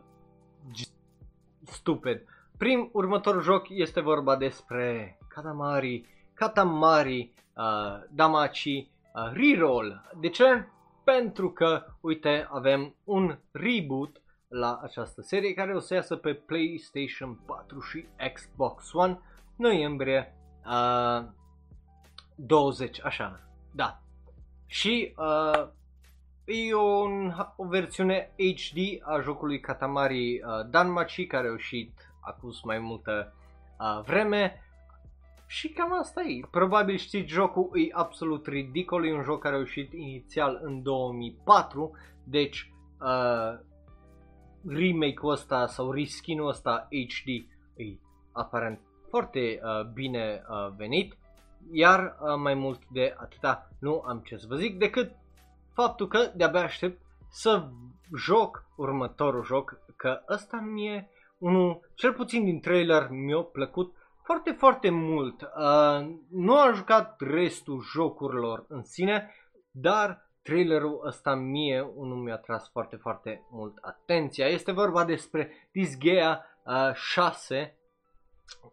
[1.65, 2.25] stupid.
[2.59, 10.11] Prim, următorul joc este vorba despre Katamari, Katamari, uh, Damachi, uh, Reroll.
[10.21, 10.69] De ce?
[11.05, 14.22] Pentru că, uite, avem un reboot
[14.53, 19.21] la această serie care o să iasă pe PlayStation 4 și Xbox One
[19.57, 20.37] noiembrie
[20.67, 21.25] uh,
[22.35, 23.41] 20, așa,
[23.75, 24.01] da.
[24.67, 25.69] Și uh,
[26.45, 32.79] e un, o versiune HD a jocului Katamari uh, Danmachi care a ieșit acum mai
[32.79, 33.35] multă
[33.79, 34.63] uh, vreme
[35.47, 36.41] și cam asta e.
[36.51, 41.97] Probabil știți jocul, e absolut ridicol, e un joc care a ieșit inițial în 2004,
[42.25, 43.59] deci uh,
[44.67, 47.29] remake-ul ăsta sau reskin-ul ăsta HD
[47.77, 47.99] e
[48.33, 51.17] aparent foarte uh, bine uh, venit,
[51.73, 55.11] iar uh, mai mult de atâta nu am ce să vă zic decât
[55.73, 57.69] faptul că de-abia aștept să
[58.17, 63.95] joc următorul joc, că ăsta mie unul, cel puțin din trailer mi-a plăcut
[64.25, 65.43] foarte, foarte mult.
[65.43, 69.35] Uh, nu am jucat restul jocurilor în sine,
[69.71, 74.47] dar trailerul ăsta mie unul mi-a tras foarte, foarte mult atenția.
[74.47, 77.77] Este vorba despre Disgaea uh, 6,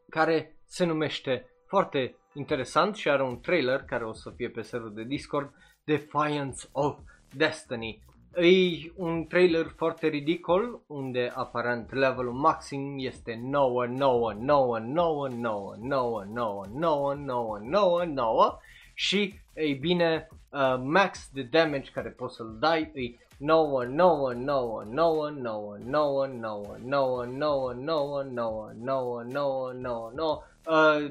[0.10, 4.94] care se numește foarte interesant și are un trailer care o să fie pe serverul
[4.94, 5.54] de Discord,
[5.84, 6.98] Defiance of
[7.34, 8.04] Destiny.
[8.36, 15.76] E un trailer foarte ridicol, unde aparent levelul maxim este 9, 9, 9, 9, 9,
[15.80, 18.60] 9, 9, 9, 9, 9, 9
[19.00, 24.84] și, ei bine, uh, max de damage care poți să-l dai e 9, 9, 9,
[24.84, 31.10] 9, 9, 9, 9, 9, 9, 9, 9, 9, 9, 9, 9, uh,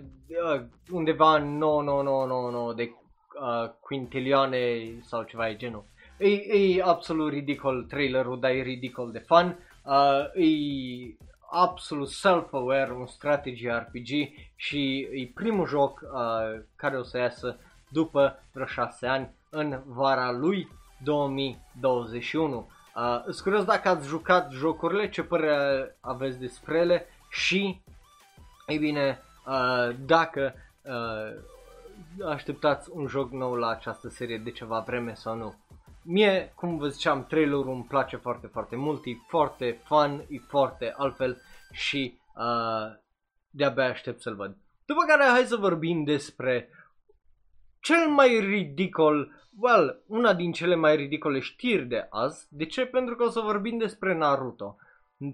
[0.54, 2.90] uh, undeva în 9, 9, 9, 9, 9 de
[3.40, 4.58] uh, quintilioane
[5.02, 5.84] sau ceva de genul.
[6.18, 9.58] E, e absolut ridicol trailerul, dar e ridicol de fun.
[9.84, 11.16] Uh, e
[11.50, 14.08] absolut self-aware, un strategy RPG
[14.56, 20.30] și e primul joc uh, care o să iasă după vreo 6 ani în vara
[20.30, 20.68] lui
[21.04, 22.68] 2021.
[22.96, 27.82] Uh, sunt curios dacă ați jucat jocurile, ce părere aveți despre ele și,
[28.66, 35.14] ei bine, uh, dacă uh, așteptați un joc nou la această serie de ceva vreme
[35.14, 35.54] sau nu.
[36.02, 40.94] Mie, cum vă ziceam, trailerul îmi place foarte, foarte mult, e foarte fun, e foarte
[40.96, 41.40] altfel
[41.72, 42.98] și uh,
[43.50, 44.56] de-abia aștept să-l văd.
[44.84, 46.70] După care hai să vorbim despre
[47.80, 52.46] cel mai ridicol, well, una din cele mai ridicole știri de azi.
[52.50, 52.86] De ce?
[52.86, 54.76] Pentru că o să vorbim despre Naruto.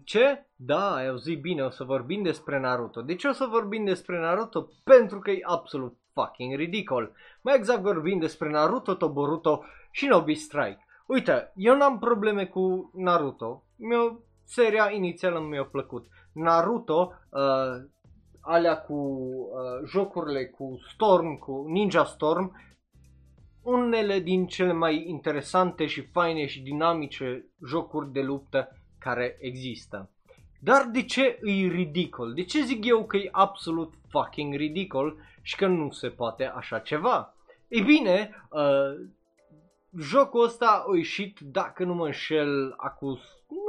[0.05, 0.47] Ce?
[0.57, 3.03] Da, ai auzit bine, o să vorbim despre Naruto.
[3.03, 4.69] De ce o să vorbim despre Naruto?
[4.85, 7.13] Pentru că e absolut fucking ridicol.
[7.41, 10.87] Mai exact vorbim despre Naruto, Toboruto și Nobi Strike.
[11.07, 13.65] Uite, eu n-am probleme cu Naruto.
[13.77, 16.07] Mi-o, seria inițială mi-a plăcut.
[16.33, 17.89] Naruto, uh,
[18.45, 22.57] alea cu uh, jocurile cu Storm, cu Ninja Storm,
[23.63, 30.11] unele din cele mai interesante și faine și dinamice jocuri de luptă care există.
[30.61, 32.35] Dar de ce e ridicol?
[32.35, 36.79] De ce zic eu că e absolut fucking ridicol și că nu se poate așa
[36.79, 37.35] ceva?
[37.69, 39.07] Ei bine, uh,
[39.99, 43.19] jocul ăsta a ieșit, dacă nu mă înșel, acum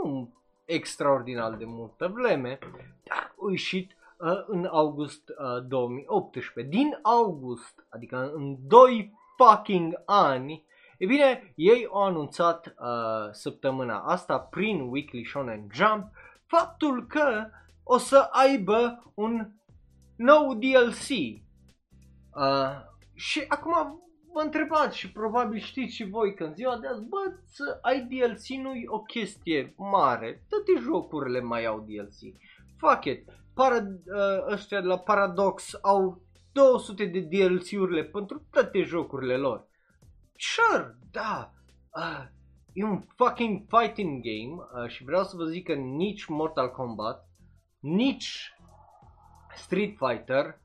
[0.04, 0.34] nu
[0.66, 2.60] extraordinar de multă vreme,
[3.04, 4.05] dar a ieșit uh,
[4.48, 6.76] în august uh, 2018.
[6.76, 10.66] Din august, adică în 2 fucking ani,
[10.98, 16.12] e bine, ei au anunțat uh, săptămâna asta prin Weekly Shonen Jump
[16.46, 17.50] faptul că
[17.84, 19.50] o să aibă un
[20.16, 21.10] nou DLC.
[21.10, 23.74] Uh, și acum
[24.34, 28.02] vă întrebați și probabil știți și voi că în ziua de azi, bă, să ai
[28.02, 30.44] DLC nu e o chestie mare.
[30.50, 32.36] Toate jocurile mai au DLC.
[32.78, 33.30] Fuck it.
[33.54, 36.22] Para, uh, ăștia de la Paradox au
[36.52, 39.68] 200 de DLC-urile pentru toate jocurile lor.
[40.36, 41.54] Sure, da,
[41.98, 42.26] uh,
[42.74, 47.30] e un fucking fighting game uh, și vreau să vă zic că nici Mortal Kombat,
[47.80, 48.54] nici
[49.56, 50.60] Street Fighter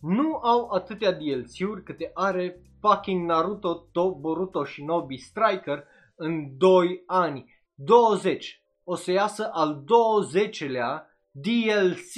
[0.00, 5.84] nu au atâtea DLC-uri câte are fucking Naruto, To, Boruto și Nobi Striker
[6.16, 7.56] în 2 ani.
[7.74, 8.62] 20.
[8.84, 12.14] O să iasă al 20-lea DLC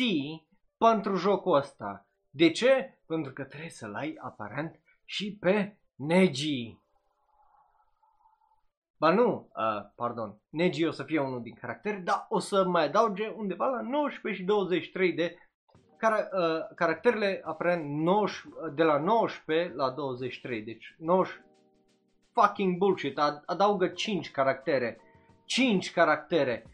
[0.79, 2.07] pentru jocul ăsta.
[2.31, 2.99] De ce?
[3.07, 6.79] Pentru că trebuie să-l ai aparent și pe Neji.
[8.99, 12.85] Ba nu, uh, pardon, Neji o să fie unul din caractere, dar o să mai
[12.85, 15.37] adauge undeva la 19 și 23 de
[15.97, 18.43] car- uh, caracterele aparent 90,
[18.75, 21.41] de la 19 la 23, deci 90
[22.33, 25.01] fucking bullshit, adaugă 5 caractere,
[25.45, 26.65] 5 caractere.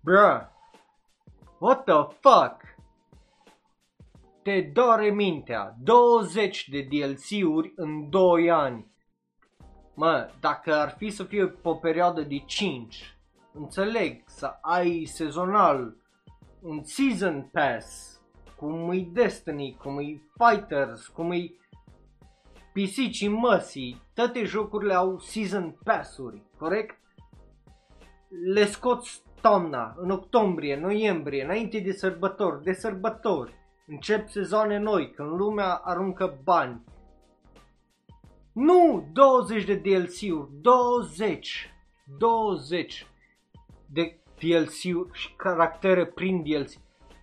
[0.00, 0.40] Bruh,
[1.58, 2.62] what the fuck?
[4.42, 8.92] Te doare mintea, 20 de DLC-uri în 2 ani.
[9.94, 13.18] Mă, dacă ar fi să fie pe o perioadă de 5,
[13.52, 15.96] înțeleg să ai sezonal
[16.62, 18.20] un season pass,
[18.56, 21.50] cum e Destiny, cum e Fighters, cum e
[22.72, 26.98] pisicii măsii, toate jocurile au season pass-uri, corect?
[28.54, 33.54] Le scoți toamna, în octombrie, noiembrie, înainte de sărbători, de sărbători.
[33.86, 36.80] Încep sezoane noi, când lumea aruncă bani.
[38.52, 41.70] Nu 20 de DLC-uri, 20!
[42.18, 43.06] 20
[43.86, 46.70] de DLC-uri și caractere prin DLC.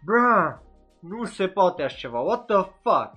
[0.05, 0.61] Bra,
[0.99, 2.19] nu se poate așa ceva.
[2.19, 3.15] What the fuck?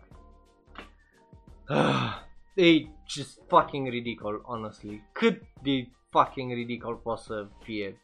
[1.66, 2.22] Ah,
[2.54, 5.08] e just fucking ridicol, honestly.
[5.12, 7.98] Cât de fucking ridicol poate să fie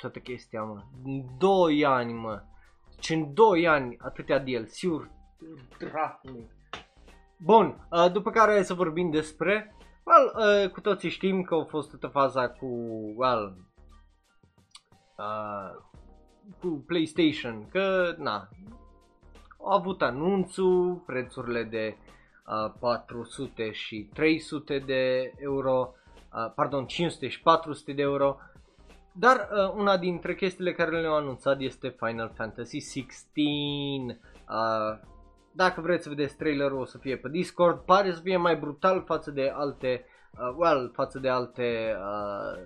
[0.00, 0.82] toată chestia, mă.
[1.04, 2.42] În 2 ani, mă.
[2.98, 5.10] Ce în 2 ani atâtea DLC-uri,
[5.78, 6.50] dracu.
[7.38, 9.74] Bun, uh, după care să vorbim despre,
[10.04, 12.66] well, uh, cu toții știm că a fost toată faza cu,
[13.16, 13.56] well,
[15.16, 15.88] uh,
[16.60, 18.48] cu PlayStation, că, na,
[19.62, 21.96] au avut anunțul, prețurile de
[22.46, 25.94] uh, 400 și 300 de euro,
[26.34, 28.36] uh, pardon, 500 și 400 de euro,
[29.12, 34.20] dar uh, una dintre chestiile care le-au anunțat este Final Fantasy 16.
[34.48, 35.08] Uh,
[35.52, 39.04] dacă vreți să vedeți trailerul o să fie pe Discord, pare să fie mai brutal
[39.06, 42.62] față de alte, uh, well, față de alte uh,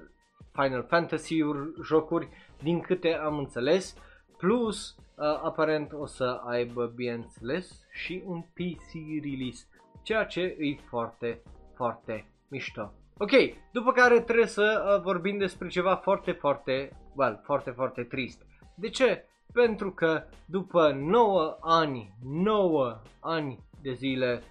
[0.53, 1.39] Final Fantasy
[1.83, 2.29] jocuri,
[2.63, 3.97] din câte am înțeles.
[4.37, 8.93] Plus, uh, aparent o să aibă, bineînțeles, și un PC
[9.23, 9.67] release,
[10.03, 11.43] ceea ce e foarte,
[11.75, 12.93] foarte mișto.
[13.19, 13.31] Ok,
[13.73, 18.43] după care trebuie să uh, vorbim despre ceva foarte, foarte, well, foarte, foarte trist.
[18.75, 19.25] De ce?
[19.53, 24.43] Pentru că după 9 ani, 9 ani de zile,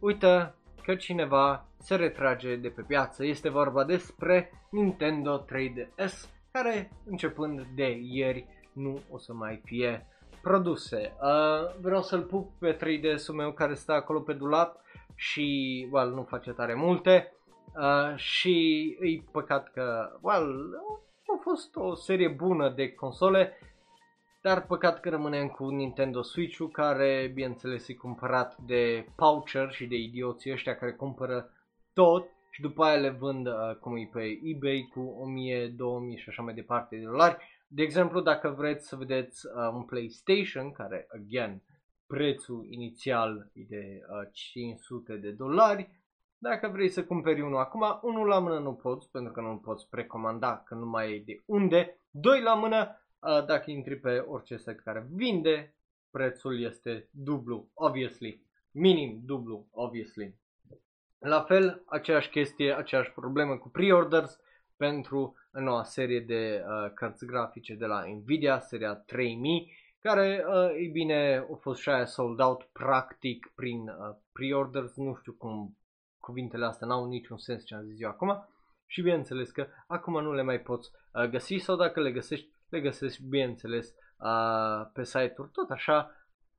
[0.00, 3.24] uită că cineva se retrage de pe piață.
[3.24, 10.06] Este vorba despre Nintendo 3DS, care începând de ieri nu o să mai fie
[10.42, 11.16] produse.
[11.20, 14.80] Uh, vreau să-l pup pe 3DS-ul meu care stă acolo pe dulap
[15.14, 17.32] și, well, nu face tare multe.
[17.76, 20.74] Uh, și e păcat că, well,
[21.36, 23.58] a fost o serie bună de console,
[24.42, 29.96] dar păcat că rămânem cu Nintendo Switch-ul care, bineînțeles, e cumpărat de poucher și de
[29.96, 31.50] idioții ăștia care cumpără
[31.92, 36.28] tot și după aia le vând uh, cum e pe eBay cu 1000, 2000 și
[36.28, 37.36] așa mai departe de dolari.
[37.68, 41.62] De exemplu, dacă vreți să vedeți uh, un PlayStation care, again,
[42.06, 45.88] prețul inițial e de uh, 500 de dolari,
[46.50, 49.88] dacă vrei să cumperi unul acum, unul la mână nu poți, pentru că nu poți
[49.88, 52.00] precomanda, că nu mai ai de unde.
[52.10, 53.00] Doi la mână,
[53.46, 55.76] dacă intri pe orice site care vinde,
[56.10, 58.46] prețul este dublu, obviously.
[58.70, 60.38] Minim dublu, obviously.
[61.18, 64.40] La fel, aceeași chestie, aceeași problemă cu pre-orders
[64.76, 70.88] pentru noua serie de uh, cărți grafice de la Nvidia, seria 3000, care, uh, ei
[70.88, 75.76] bine, au fost și aia sold out practic prin uh, pre-orders, nu știu cum
[76.24, 78.48] cuvintele astea n-au niciun sens ce am zis eu acum
[78.86, 82.80] și bineînțeles că acum nu le mai poți uh, găsi sau dacă le găsești, le
[82.80, 86.10] găsești bineînțeles uh, pe site-uri tot așa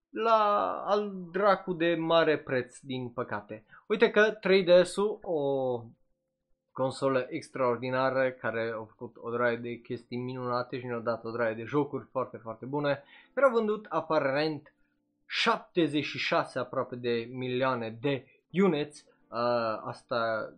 [0.09, 3.65] la al dracu de mare preț din păcate.
[3.87, 5.81] Uite că 3DS-ul, o
[6.71, 11.53] consolă extraordinară care a făcut o draie de chestii minunate și ne-a dat o draie
[11.53, 13.03] de jocuri foarte, foarte bune,
[13.33, 14.73] care au vândut aparent
[15.25, 19.05] 76 aproape de milioane de units
[19.35, 20.49] uh, asta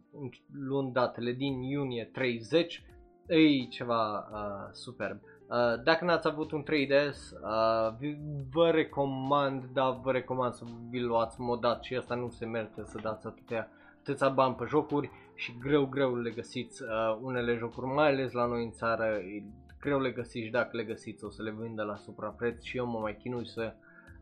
[0.53, 2.83] luând datele din iunie 30,
[3.27, 5.19] e ceva uh, superb.
[5.21, 8.09] Uh, dacă n-ați avut un 3DS, uh,
[8.51, 12.99] vă recomand, da, vă recomand să vi luați modat și asta nu se merge să
[13.01, 13.69] dați atâtea,
[13.99, 18.45] atâția bani pe jocuri și greu, greu le găsiți uh, unele jocuri, mai ales la
[18.45, 19.43] noi în țară, e
[19.79, 22.85] greu le găsiți și dacă le găsiți o să le vândă la suprapreț și eu
[22.85, 23.73] mă mai chinui să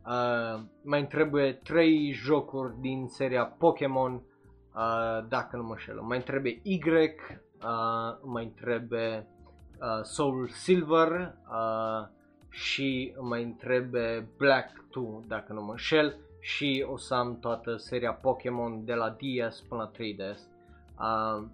[0.06, 4.35] uh, mai trebuie 3 jocuri din seria Pokémon, uh,
[5.28, 9.28] dacă nu mă șel, mai trebuie Y, uh, mai trebuie
[9.80, 12.08] uh, Soul Silver uh,
[12.50, 18.14] și mai trebuie Black 2, dacă nu mă înșel, și o să am toată seria
[18.14, 20.40] Pokémon de la DS până la 3DS.
[21.00, 21.48] Uh,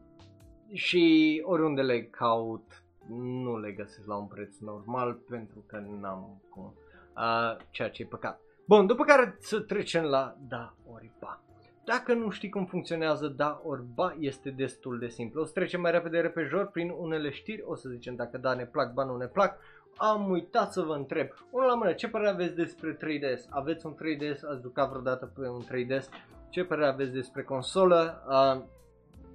[0.74, 6.74] și oriunde le caut, nu le găsesc la un preț normal pentru că n-am cum,
[7.15, 8.41] uh, ceea ce e păcat.
[8.65, 11.41] Bun, după care să trecem la da ori ba.
[11.86, 15.42] Dacă nu știi cum funcționează da ori ba, este destul de simplu.
[15.42, 18.66] O să trecem mai repede repejor prin unele știri, o să zicem dacă da ne
[18.66, 19.58] plac, ba nu ne plac.
[19.98, 23.50] Am uitat să vă întreb, unul la mână, ce părere aveți despre 3DS?
[23.50, 24.40] Aveți un 3DS?
[24.52, 26.06] Ați jucat vreodată pe un 3DS?
[26.50, 28.24] Ce părere aveți despre consolă?
[28.28, 28.62] Uh,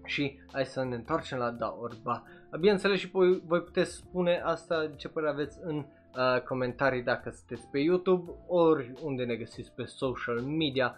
[0.06, 2.22] și hai să ne întoarcem la da ori ba.
[2.60, 7.68] Bineînțeles și voi, voi puteți spune asta, ce părere aveți în uh, comentarii dacă sunteți
[7.70, 10.94] pe YouTube, ori unde ne găsiți pe social media.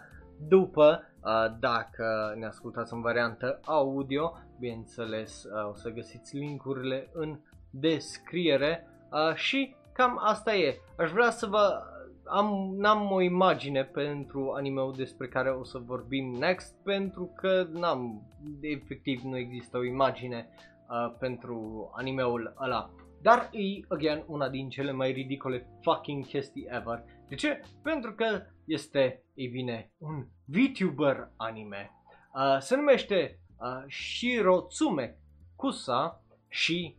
[0.47, 7.39] După, uh, dacă ne ascultați în variantă audio, bineînțeles uh, o să găsiți linkurile în
[7.69, 10.79] descriere uh, și cam asta e.
[10.97, 11.83] Aș vrea să vă
[12.29, 18.21] am, n-am o imagine pentru anime despre care o să vorbim next pentru că n-am,
[18.61, 20.47] efectiv nu există o imagine
[20.89, 22.89] uh, pentru animeul ăla.
[23.21, 27.03] Dar e, again, una din cele mai ridicole fucking chestii ever.
[27.29, 27.61] De ce?
[27.83, 31.91] Pentru că este, ei bine, un VTuber anime.
[32.33, 35.17] Uh, se numește uh, Shirotsume
[35.55, 36.95] Kusa și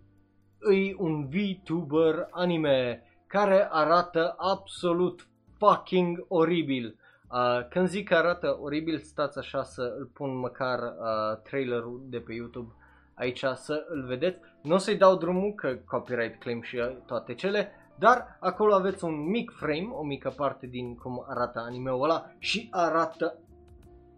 [0.73, 5.29] e un VTuber anime care arată absolut
[5.59, 6.99] fucking oribil.
[7.31, 12.19] Uh, când zic că arată oribil, stați așa să îl pun măcar uh, trailerul de
[12.19, 12.73] pe YouTube
[13.15, 14.41] aici să îl vedeți.
[14.63, 16.77] Nu o să-i dau drumul că copyright claim și
[17.07, 22.03] toate cele, dar acolo aveți un mic frame, o mică parte din cum arată animeul
[22.03, 23.39] ăla și arată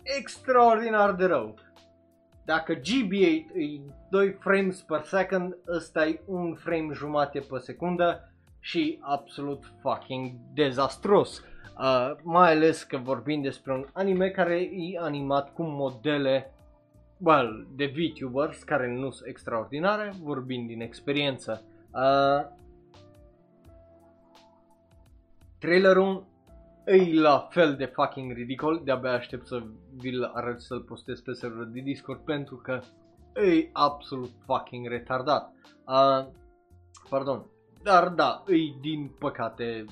[0.02, 1.54] extraordinar de rău.
[2.44, 3.80] Dacă GB8 e
[4.10, 11.38] 2 frames per second, ăsta e un frame jumate pe secundă și absolut fucking dezastros.
[11.78, 16.54] Uh, mai ales că vorbim despre un anime care e animat cu modele
[17.18, 21.62] well, de VTubers care nu sunt extraordinare, vorbind din experiență.
[21.92, 22.60] Uh,
[25.62, 26.26] trailerul
[26.84, 29.62] e la fel de fucking ridicol, de-abia aștept să
[29.96, 32.80] vi-l arăt să-l postez pe serverul de Discord pentru că
[33.40, 35.52] e absolut fucking retardat.
[35.86, 36.26] Uh,
[37.08, 37.46] pardon,
[37.82, 39.84] dar da, e din păcate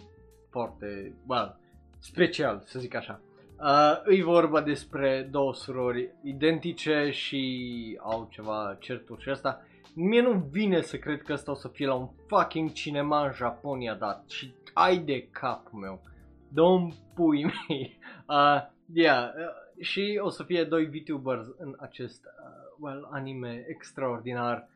[0.51, 1.59] foarte, well,
[1.99, 3.21] special, să zic așa.
[3.61, 9.65] Uh, e vorba despre două surori identice și au ceva certuri și asta.
[9.95, 13.33] Mie nu vine să cred că asta o să fie la un fucking cinema în
[13.33, 16.03] Japonia, dar și ai de capul meu.
[16.49, 17.99] Domn pui mei.
[18.31, 18.61] Uh,
[18.93, 22.31] yeah, uh, și o să fie doi VTubers în acest, uh,
[22.79, 24.69] well, anime extraordinar.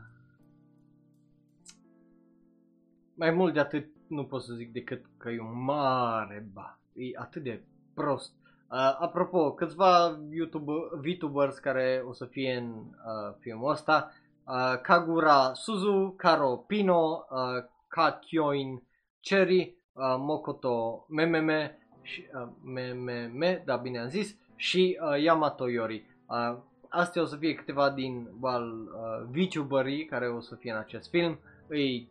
[3.14, 6.78] Mai mult de atât nu pot să zic decât că e un mare ba.
[6.92, 7.62] E atât de
[7.94, 8.32] prost.
[8.70, 14.12] Uh, apropo, câțiva YouTube, VTubers care o să fie în uh, filmul ăsta,
[14.46, 18.82] uh, Kagura Suzu, Karo Pino, uh, Kakyoin
[19.20, 26.06] Cherry, uh, Mokoto Mememe, și, uh, Mememe, da bine am zis, și uh, Yamato Yori.
[26.26, 26.56] Uh,
[26.88, 31.10] astea o să fie câteva din well, uh, VTuberii care o să fie în acest
[31.10, 31.38] film.
[31.70, 32.06] E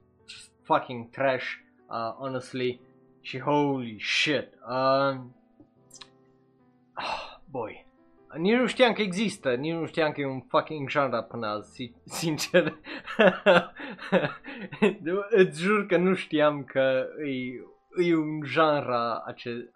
[0.61, 1.45] fucking trash
[1.87, 2.79] uh, honestly.
[3.21, 4.53] Și holy shit.
[4.67, 5.15] Uh, oh,
[7.53, 7.85] boy.
[8.37, 11.93] Nici nu știam că există, nici nu știam că e un fucking genre până azi,
[12.19, 12.79] sincer.
[15.29, 18.95] Îți jur că nu știam că e, e un genre
[19.25, 19.71] ace-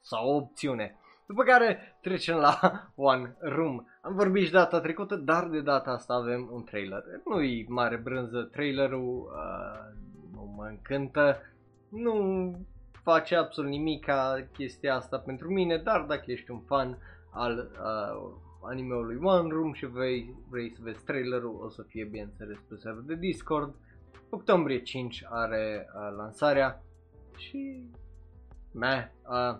[0.00, 0.96] sau o opțiune.
[1.26, 2.60] După care trecem la
[3.12, 3.86] One Room.
[4.02, 7.02] Am vorbit și data trecută, dar de data asta avem un trailer.
[7.24, 9.96] Nu e mare brânză trailerul, uh,
[10.32, 11.40] nu mă încântă,
[11.88, 12.14] nu
[13.02, 16.98] face absolut nimic ca chestia asta pentru mine, dar dacă ești un fan
[17.30, 22.58] al uh, animeului One Room și vrei, vrei să vezi trailerul, o să fie bineînțeles
[22.68, 23.74] pe server de Discord.
[24.30, 26.82] Octombrie 5 are uh, lansarea
[27.36, 27.90] și
[28.72, 29.58] meh, uh,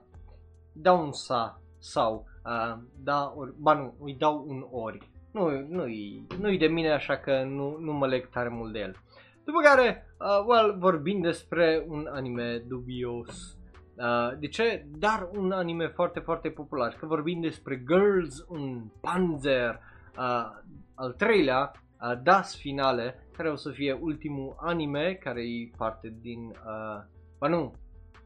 [0.73, 6.27] dau un sa sau uh, da, ori, ba nu, îi dau un ori nu, nu-i,
[6.41, 8.97] nu-i de mine, așa că nu, nu mă leg tare mult de el.
[9.45, 13.58] După care, uh, well, vorbim despre un anime dubios.
[13.99, 14.87] Uh, de ce?
[14.99, 16.95] Dar un anime foarte, foarte popular.
[16.95, 19.81] Că vorbim despre Girls un Panzer,
[20.19, 20.51] uh,
[20.95, 26.49] al treilea, uh, Das Finale, care o să fie ultimul anime, care e parte din...
[26.49, 27.05] Uh,
[27.39, 27.75] ba nu,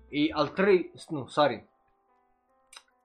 [0.08, 0.92] e al trei...
[1.08, 1.68] Nu, sorry.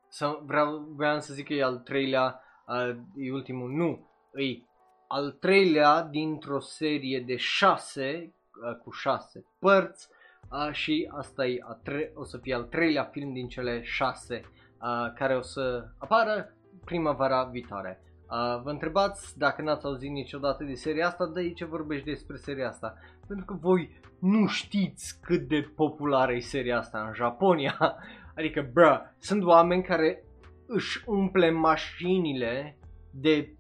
[0.08, 4.10] Să, vreau, vreau să zic că e al treilea, uh, e ultimul, nu.
[4.42, 4.64] E
[5.08, 8.34] al treilea dintr-o serie de șase,
[8.70, 10.10] uh, cu șase părți,
[10.52, 14.42] uh, și asta e a tre- o să fie al treilea film din cele șase
[14.82, 16.54] uh, care o să apară
[16.86, 18.02] primăvara viitoare.
[18.30, 22.68] Uh, vă întrebați dacă n-ați auzit niciodată de seria asta, de ce vorbești despre seria
[22.68, 22.98] asta?
[23.28, 27.78] Pentru că voi nu știți cât de populară e seria asta în Japonia.
[28.38, 30.24] Adică, bro, sunt oameni care
[30.68, 32.78] își umple mașinile
[33.12, 33.56] de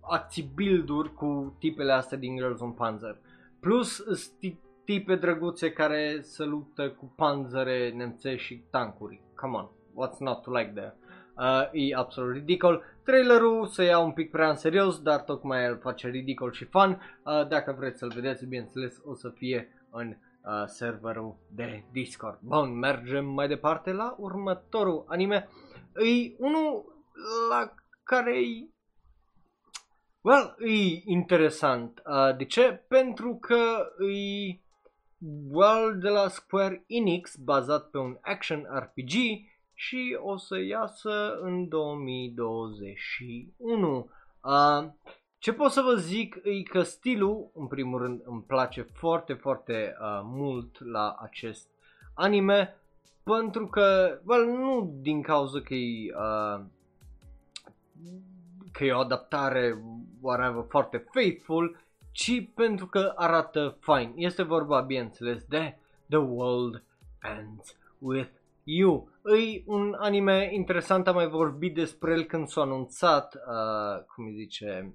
[0.00, 3.18] acții build cu tipele astea din Girls on Panzer.
[3.60, 4.02] Plus
[4.88, 9.22] tipe drăguțe care se luptă cu panzere nemțești și tancuri.
[9.34, 10.96] Come on, what's not to like there?
[11.36, 12.82] Uh, e absolut ridicol.
[13.04, 16.90] Trailerul se ia un pic prea în serios, dar tocmai el face ridicol și fun.
[16.90, 22.38] Uh, dacă vreți să-l vedeți, bineînțeles, o să fie în uh, serverul de Discord.
[22.40, 25.48] Bun, mergem mai departe la următorul anime.
[25.94, 26.84] E unul
[27.50, 28.68] la care e
[30.20, 32.02] Well, e interesant.
[32.06, 32.84] Uh, de ce?
[32.88, 34.58] Pentru că e
[35.50, 39.12] well de la Square Enix, bazat pe un action RPG
[39.74, 44.10] și o să iasă în 2021.
[44.42, 44.84] Uh,
[45.38, 49.96] ce pot să vă zic e că stilul, în primul rând, îmi place foarte, foarte
[50.00, 51.68] uh, mult la acest
[52.14, 52.76] anime,
[53.22, 56.60] pentru că, well, nu din cauza că e, uh,
[58.72, 59.82] că e o adaptare,
[60.20, 64.12] whatever, foarte faithful, ci pentru că arată fine.
[64.14, 65.76] Este vorba, bineînțeles, de
[66.08, 66.82] The World
[67.22, 68.30] Ends With
[68.64, 69.08] You.
[69.24, 74.34] E un anime interesant, am mai vorbit despre el când s-a anunțat, uh, cum îi
[74.34, 74.94] zice,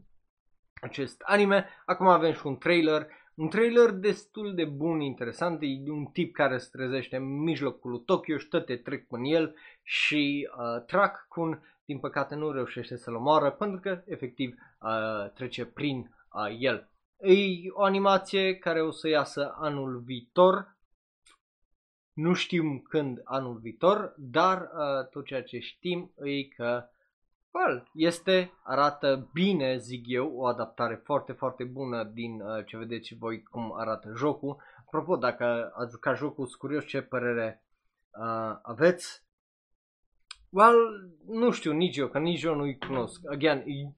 [0.82, 1.68] acest anime.
[1.86, 6.58] Acum avem și un trailer, un trailer destul de bun, interesant, e un tip care
[6.58, 11.64] se trezește în mijlocul lui Tokyo și toate trec în el și uh, Track Kun
[11.86, 16.88] din păcate nu reușește să-l omoară pentru că efectiv uh, trece prin uh, el.
[17.26, 20.78] E o animație care o să iasă anul viitor,
[22.14, 26.88] nu știm când anul viitor, dar uh, tot ceea ce știm e că
[27.52, 33.08] well, este, arată bine, zic eu, o adaptare foarte, foarte bună din uh, ce vedeți
[33.08, 34.62] și voi cum arată jocul.
[34.86, 37.64] Apropo, dacă ați jucat jocul, sunt curios ce părere
[38.20, 39.24] uh, aveți.
[40.50, 40.78] Well,
[41.28, 43.22] nu știu nici eu, că nici eu nu-i cunosc.
[43.32, 43.94] Again, e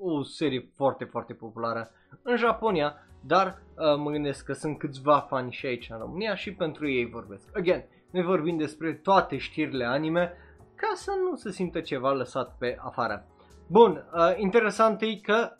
[0.00, 1.90] o serie foarte, foarte populară
[2.22, 6.52] în Japonia, dar uh, mă gândesc că sunt câțiva fani și aici în România și
[6.52, 7.56] pentru ei vorbesc.
[7.56, 10.32] Again, noi vorbim despre toate știrile anime
[10.74, 13.26] ca să nu se simtă ceva lăsat pe afară.
[13.66, 15.56] Bun, uh, interesant e că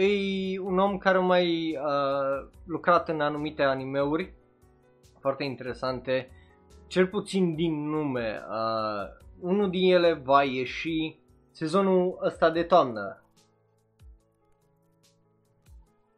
[0.00, 4.34] e un om care a mai uh, lucrat în anumite animeuri
[5.20, 6.30] foarte interesante,
[6.86, 8.42] cel puțin din nume.
[8.48, 11.19] Uh, unul din ele va ieși
[11.50, 13.22] sezonul ăsta de toamnă.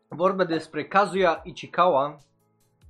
[0.09, 2.18] Vorba despre Kazuya Ichikawa,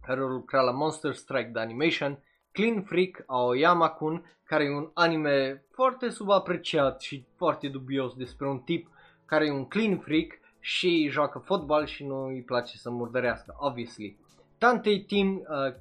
[0.07, 2.19] care lucra la Monster Strike de Animation,
[2.53, 8.89] Clean Freak Aoyama-kun, care e un anime foarte subapreciat și foarte dubios despre un tip
[9.25, 14.17] care e un clean freak și joacă fotbal și nu îi place să murdărească, obviously.
[14.59, 15.75] Tantei Team uh,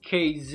[0.00, 0.54] KZ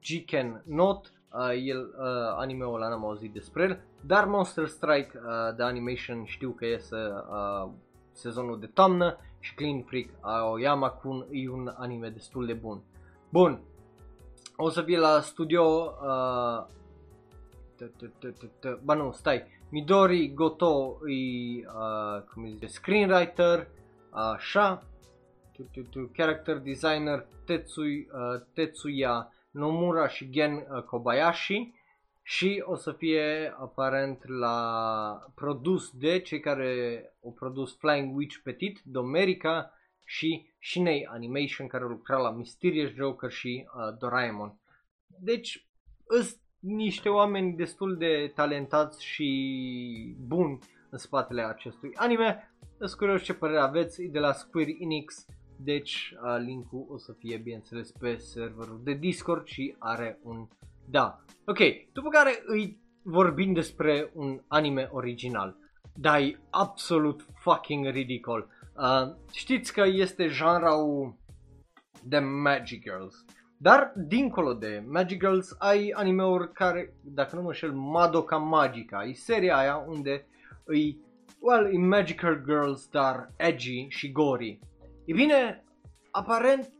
[0.00, 5.56] Jiken Not, uh, el, uh, anime-ul ăla n-am auzit despre el, dar Monster Strike uh,
[5.56, 7.70] de Animation știu că iese uh,
[8.12, 12.82] sezonul de toamnă și Clean Freak Aoyama-kun e un anime destul de bun.
[13.28, 13.60] Bun,
[14.56, 16.64] o să fie la studio uh,
[18.82, 19.42] Ba nu, stai.
[19.68, 23.68] Midori Goto e, uh, cum zice, screenwriter,
[24.10, 24.82] așa.
[26.12, 31.72] Character designer Tetsui, uh, Tetsuya Nomura și Gen uh, Kobayashi
[32.22, 38.80] și o să fie aparent la produs de cei care au produs Flying Witch Petit,
[38.84, 39.72] Domerica
[40.04, 44.58] și Shinei Animation care lucra la Mysterious Joker și uh, Doraemon.
[45.06, 45.66] Deci,
[46.06, 50.58] îs niște oameni destul de talentați și buni
[50.90, 52.54] în spatele acestui anime.
[52.78, 55.26] Sunt curios ce părere aveți, e de la Square Enix,
[55.56, 60.48] deci uh, linkul o să fie bineînțeles pe serverul de Discord și are un
[60.84, 61.24] da.
[61.44, 61.58] Ok,
[61.92, 65.56] după care îi vorbim despre un anime original.
[65.94, 68.48] dar e absolut fucking ridicol.
[68.76, 71.16] Uh, știți că este genrul
[72.02, 73.24] de Magic Girls.
[73.56, 79.04] Dar, dincolo de Magic Girls, ai anime-uri care, dacă nu mă șel, Madoka Magica.
[79.04, 80.26] E seria aia unde
[80.64, 80.98] îi,
[81.40, 84.58] well, e Magical Girls, dar edgy și gory.
[85.04, 85.64] E bine,
[86.10, 86.72] aparent,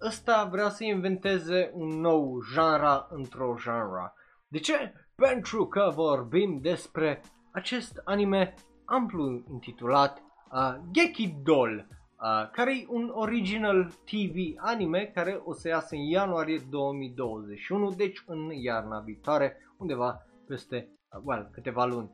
[0.00, 4.12] ăsta vrea să inventeze un nou genre într-o genre.
[4.48, 4.92] De ce?
[5.14, 7.20] Pentru că vorbim despre
[7.52, 8.54] acest anime
[8.84, 15.68] amplu intitulat uh, Geki Doll, uh, care e un original TV anime care o să
[15.68, 22.10] iasă în ianuarie 2021, deci în iarna viitoare, undeva peste, uh, well, câteva luni.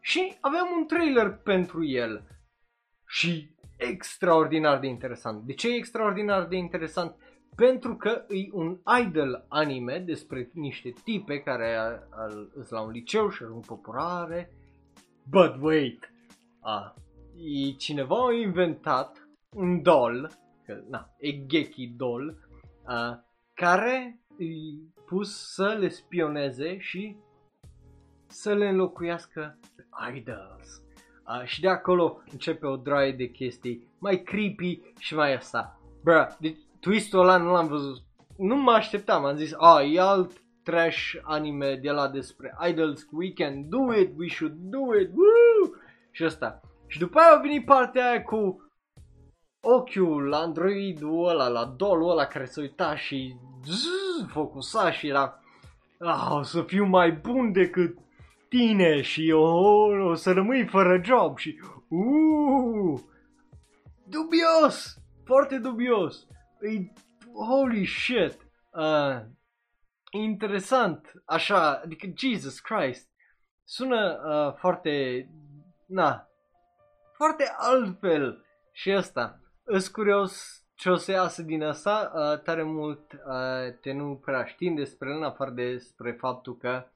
[0.00, 2.26] Și avem un trailer pentru el
[3.06, 5.42] și extraordinar de interesant.
[5.42, 7.14] De ce e extraordinar de interesant?
[7.56, 12.02] Pentru că e un idol anime despre niște tipe care
[12.52, 14.52] sunt la un liceu și ajung populare.
[15.30, 16.12] But wait!
[16.60, 16.92] Ah,
[17.36, 20.30] e cineva a inventat un doll,
[20.64, 22.48] că, na, e Geki doll,
[22.86, 23.18] uh,
[23.54, 24.44] care e
[25.06, 27.16] pus să le spioneze și
[28.26, 29.84] să le înlocuiască pe
[30.16, 30.82] idols.
[31.30, 35.80] Uh, și de acolo începe o draie de chestii mai creepy și mai asta.
[36.02, 38.02] Bă, deci twist-ul ăla nu l-am văzut.
[38.36, 43.32] Nu mă așteptam, am zis, a, e alt trash anime de la despre idols, we
[43.32, 45.74] can do it, we should do it, woo!
[46.10, 46.60] Și asta.
[46.86, 48.70] Și după aia a venit partea aia cu
[49.60, 55.40] ochiul la androidul ăla, la dolul ăla care se uita și zzz, focusa și era
[55.98, 57.98] ah, o să fiu mai bun decât
[58.50, 63.00] tine și oh, o să rămâi fără job și uh,
[64.04, 66.26] dubios, foarte dubios,
[66.60, 66.92] e,
[67.48, 68.38] holy shit,
[68.72, 69.20] uh,
[70.10, 73.08] interesant, așa, adică Jesus Christ,
[73.64, 75.26] sună uh, foarte,
[75.86, 76.28] na,
[77.16, 79.40] foarte altfel și ăsta.
[79.64, 84.44] Îs curios ce o să iasă din asta, uh, tare mult uh, te nu prea
[84.44, 86.86] știm despre el, în afară despre faptul că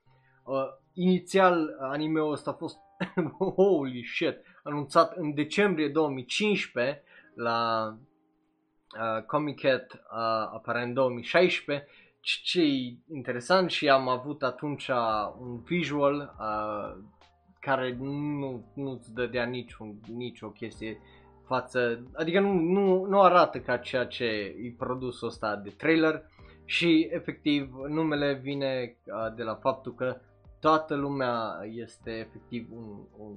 [0.45, 2.77] uh, inițial anime-ul ăsta a fost,
[3.57, 7.03] holy shit, anunțat în decembrie 2015
[7.35, 7.89] la
[8.99, 9.99] uh, Comic Cat, uh,
[10.55, 11.89] aparent 2016,
[12.21, 14.89] ce e interesant și am avut atunci
[15.39, 17.05] un visual uh,
[17.61, 21.01] care nu, nu-ți dădea niciun, nicio chestie
[21.47, 26.23] față, adică nu, nu, nu arată ca ceea ce e produsul ăsta de trailer.
[26.65, 30.21] Și efectiv numele vine uh, de la faptul că
[30.65, 33.37] toată lumea este efectiv un, un,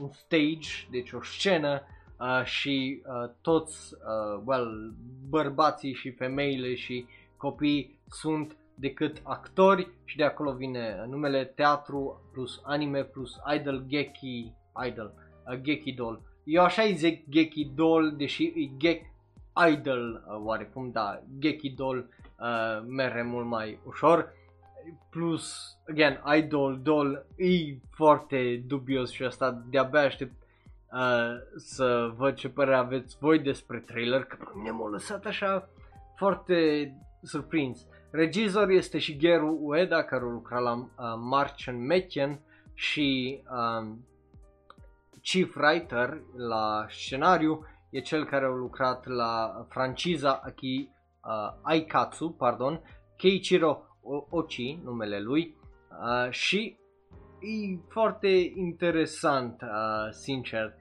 [0.00, 1.82] un stage, deci o scenă
[2.20, 4.94] uh, și uh, toți, uh, well,
[5.28, 12.60] bărbații și femeile și copiii sunt decât actori și de acolo vine numele teatru plus
[12.64, 14.52] anime plus idol geki
[14.86, 15.12] idol
[15.50, 16.22] uh, geki doll.
[16.44, 19.02] Eu așa îi zic geki doll deși e gek
[19.72, 22.08] idol uh, oarecum, da, geki doll
[22.40, 24.32] uh, merge mult mai ușor.
[25.10, 30.32] Plus, again, idol, doll, e foarte dubios și asta de-abia aștept
[30.92, 35.68] uh, să văd ce părere aveți voi despre trailer, că pe mine m-a lăsat așa
[36.16, 36.90] foarte
[37.22, 37.86] surprins.
[38.10, 42.40] Regizor este Shigeru Ueda, care a lucrat la uh, March and Mädchen
[42.74, 44.06] și um,
[45.22, 50.90] chief writer la scenariu e cel care a lucrat la franciza Aki
[51.24, 52.80] uh, Aikatsu, pardon,
[53.16, 53.82] Keiichiro
[54.28, 55.56] Ochi, numele lui,
[55.90, 56.76] uh, și
[57.40, 60.74] e foarte interesant, uh, sincer.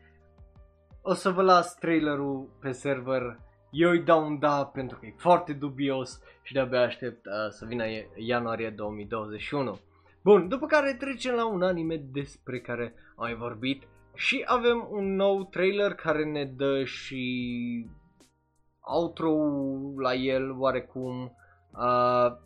[1.01, 3.37] O să vă las trailerul pe server
[3.73, 7.65] eu îi dau un da pentru că e foarte dubios și de-abia aștept uh, să
[7.65, 7.83] vină
[8.15, 9.79] ianuarie 2021.
[10.23, 13.83] Bun, după care trecem la un anime despre care am mai vorbit
[14.15, 17.87] și avem un nou trailer care ne dă și
[18.79, 19.31] outro
[19.97, 21.35] la el oarecum.
[21.71, 22.37] Uh,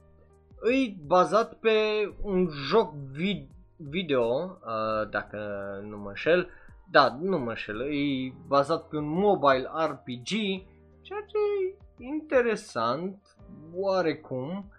[0.64, 1.78] e bazat pe
[2.22, 5.40] un joc vid- video, uh, dacă
[5.90, 6.50] nu mă înșel.
[6.92, 10.28] Da, nu mă înșel, e bazat pe un mobile RPG
[11.02, 11.38] ceea ce
[11.98, 13.18] e interesant,
[13.74, 14.72] oarecum,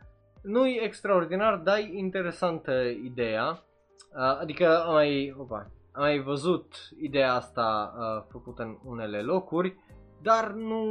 [0.42, 2.72] nu e extraordinar, dar e interesantă
[3.04, 9.22] ideea, uh, adică am mai, opa, am mai văzut ideea asta uh, făcută în unele
[9.22, 9.76] locuri,
[10.22, 10.82] dar nu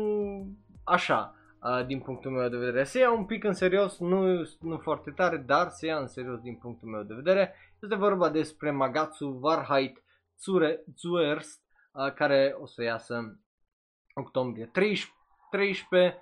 [0.84, 2.84] așa, uh, din punctul meu de vedere.
[2.84, 6.40] Se ia un pic în serios, nu, nu foarte tare, dar se ia în serios
[6.40, 7.56] din punctul meu de vedere.
[7.82, 10.04] Este vorba despre Magatsu Warheit
[10.96, 13.40] Zuerst, uh, care o să iasă
[14.14, 15.16] octombrie 13
[15.50, 16.22] 13.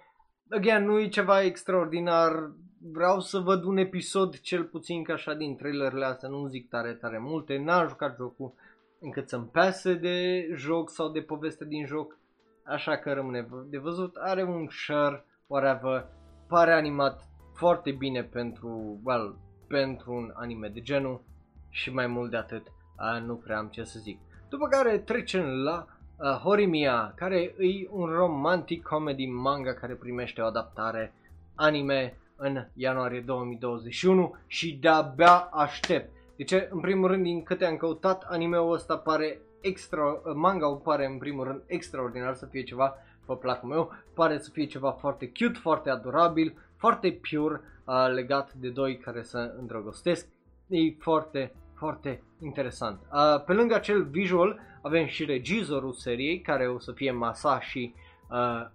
[0.50, 2.52] Again, nu e ceva extraordinar.
[2.92, 6.94] Vreau să văd un episod cel puțin ca așa din trailerele astea, nu zic tare,
[6.94, 7.58] tare multe.
[7.58, 8.54] N-am jucat jocul,
[9.00, 12.18] încât să-mi pese de joc sau de poveste din joc,
[12.66, 14.16] așa că rămâne de văzut.
[14.16, 16.08] Are un share, whatever,
[16.48, 19.38] pare animat foarte bine pentru, well,
[19.68, 21.22] pentru un anime de genul
[21.70, 24.20] și mai mult de atât uh, nu prea am ce să zic.
[24.50, 25.86] După care trecem la
[26.18, 31.14] uh, Horimiya, care e un romantic comedy manga care primește o adaptare
[31.56, 36.14] anime în ianuarie 2021 și de-abia aștept.
[36.36, 41.18] Deci, în primul rând, din câte am căutat, animeul ăsta pare extra, manga pare în
[41.18, 42.96] primul rând extraordinar să fie ceva
[43.26, 48.54] pe placul meu, pare să fie ceva foarte cute, foarte adorabil, foarte pure, uh, legat
[48.54, 50.28] de doi care se îndrăgostesc.
[50.68, 53.00] E foarte, foarte interesant.
[53.12, 57.94] Uh, pe lângă acel visual avem și regizorul seriei, care o să fie Masashi
[58.30, 58.66] uh,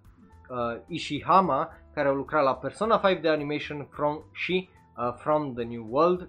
[0.49, 5.63] uh, Ishihama, care a lucrat la Persona 5 de Animation from, și uh, From the
[5.63, 6.21] New World.
[6.21, 6.27] Uh,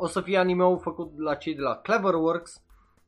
[0.00, 2.62] o să fie animeul făcut la cei de la Cleverworks,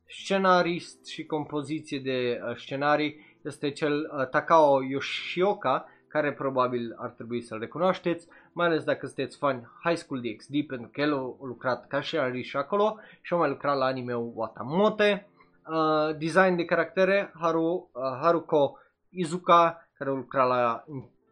[0.09, 7.41] scenarist și compoziție de uh, scenarii este cel uh, Takao Yoshioka, care probabil ar trebui
[7.41, 11.87] să-l recunoașteți, mai ales dacă sunteți fani High School DxD, pentru că el a lucrat
[11.87, 15.27] ca și și acolo și a mai lucrat la animeul Watamote.
[15.67, 18.77] Uh, design de caractere, Haru, uh, Haruko
[19.09, 20.83] Izuka, care a lucrat la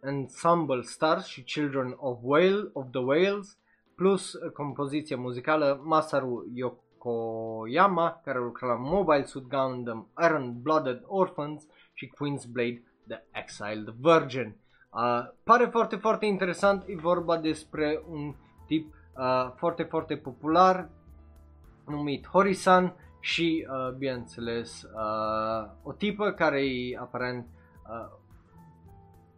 [0.04, 3.58] Ensemble Stars și Children of, Whale, of the Whales,
[3.96, 6.46] plus uh, compoziție muzicală Masaru
[6.98, 13.24] Yokoyama, care a lucrat la Mobile Suit Gundam, Iron Blooded Orphans și Queen's Blade The
[13.32, 14.56] Exiled Virgin.
[14.90, 18.36] Uh, pare foarte, foarte interesant, e vorba despre un
[18.66, 20.90] tip uh, foarte, foarte popular
[21.86, 27.48] numit Horisan și, uh, bineînțeles, uh, o tipă care e aparent
[27.90, 28.18] uh,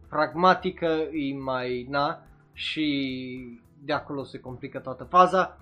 [0.10, 5.58] pragmatică, e mai na și de acolo se complică toată faza.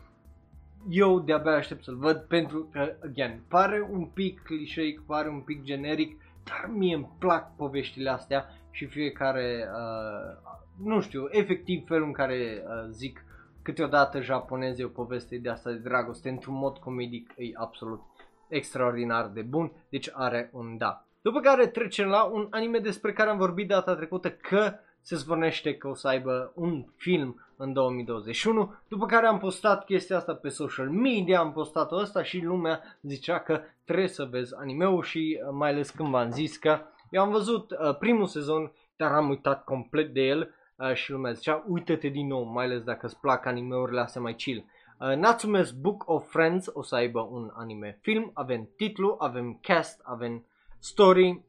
[0.90, 5.64] Eu de-abia aștept să-l văd pentru că, again, pare un pic clișeic, pare un pic
[5.64, 10.54] generic, dar mie îmi plac poveștile astea și fiecare, uh,
[10.84, 13.26] nu știu, efectiv felul în care uh, zic
[13.62, 18.02] câteodată japoneze o poveste de asta de dragoste într-un mod comedic e absolut
[18.48, 21.08] extraordinar de bun, deci are un da.
[21.22, 24.74] După care trecem la un anime despre care am vorbit data trecută că
[25.08, 30.18] se zvornește că o să aibă un film în 2021, după care am postat chestia
[30.18, 35.04] asta pe social media, am postat-o asta și lumea zicea că trebuie să vezi animeul
[35.04, 36.80] și uh, mai ales când v-am zis că
[37.10, 41.32] eu am văzut uh, primul sezon, dar am uitat complet de el uh, și lumea
[41.32, 44.66] zicea uită-te din nou, mai ales dacă îți plac animeurile astea mai chill.
[45.00, 50.02] Uh, Natsume's Book of Friends o să aibă un anime film, avem titlu, avem cast,
[50.04, 50.46] avem
[50.80, 51.46] story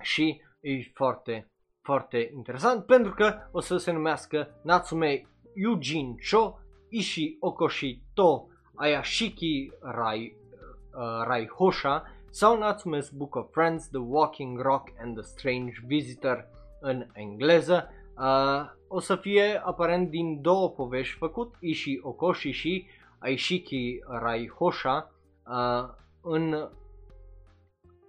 [0.00, 1.48] și e foarte,
[1.84, 6.58] foarte interesant pentru că o să se numească Natsume Yujin Cho
[6.88, 10.36] Ishi Okoshi To Ayashiki Rai,
[10.94, 16.48] uh, Rai Hosha sau Natsume's Book of Friends, The Walking Rock and the Strange Visitor
[16.80, 17.88] în engleză.
[18.18, 22.86] Uh, o să fie aparent din două povești făcut, Ishi Okoshi și
[23.18, 25.12] Aishiki Raihosha
[25.46, 25.88] uh,
[26.22, 26.68] în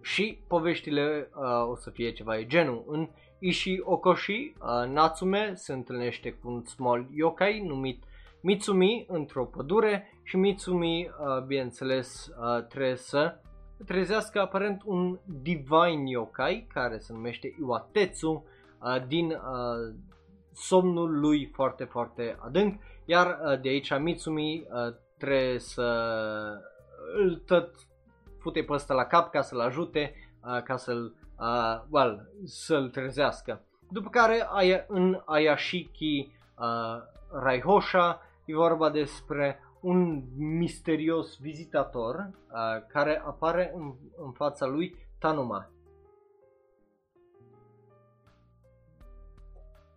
[0.01, 2.83] și poveștile uh, o să fie ceva de genul.
[2.87, 3.09] În
[3.39, 8.03] Ishi Okoshi, uh, Natsume se întâlnește cu un small yokai numit
[8.41, 13.39] Mitsumi într-o pădure și Mitsumi, uh, bineînțeles, uh, trebuie să
[13.85, 18.45] trezească aparent un divine yokai care se numește Iwatetsu
[18.79, 19.95] uh, din uh,
[20.53, 26.09] somnul lui foarte, foarte adânc, iar uh, de aici Mitsumi uh, trebuie să
[27.15, 27.75] îl tot
[28.39, 30.13] fute pe ăsta la cap ca să-l ajute,
[30.43, 33.65] uh, ca să-l, uh, well, să-l trezească.
[33.89, 43.21] După care aia, în Ayashiki uh, Raihosha e vorba despre un misterios vizitator uh, care
[43.25, 45.69] apare în, în fața lui Tanuma.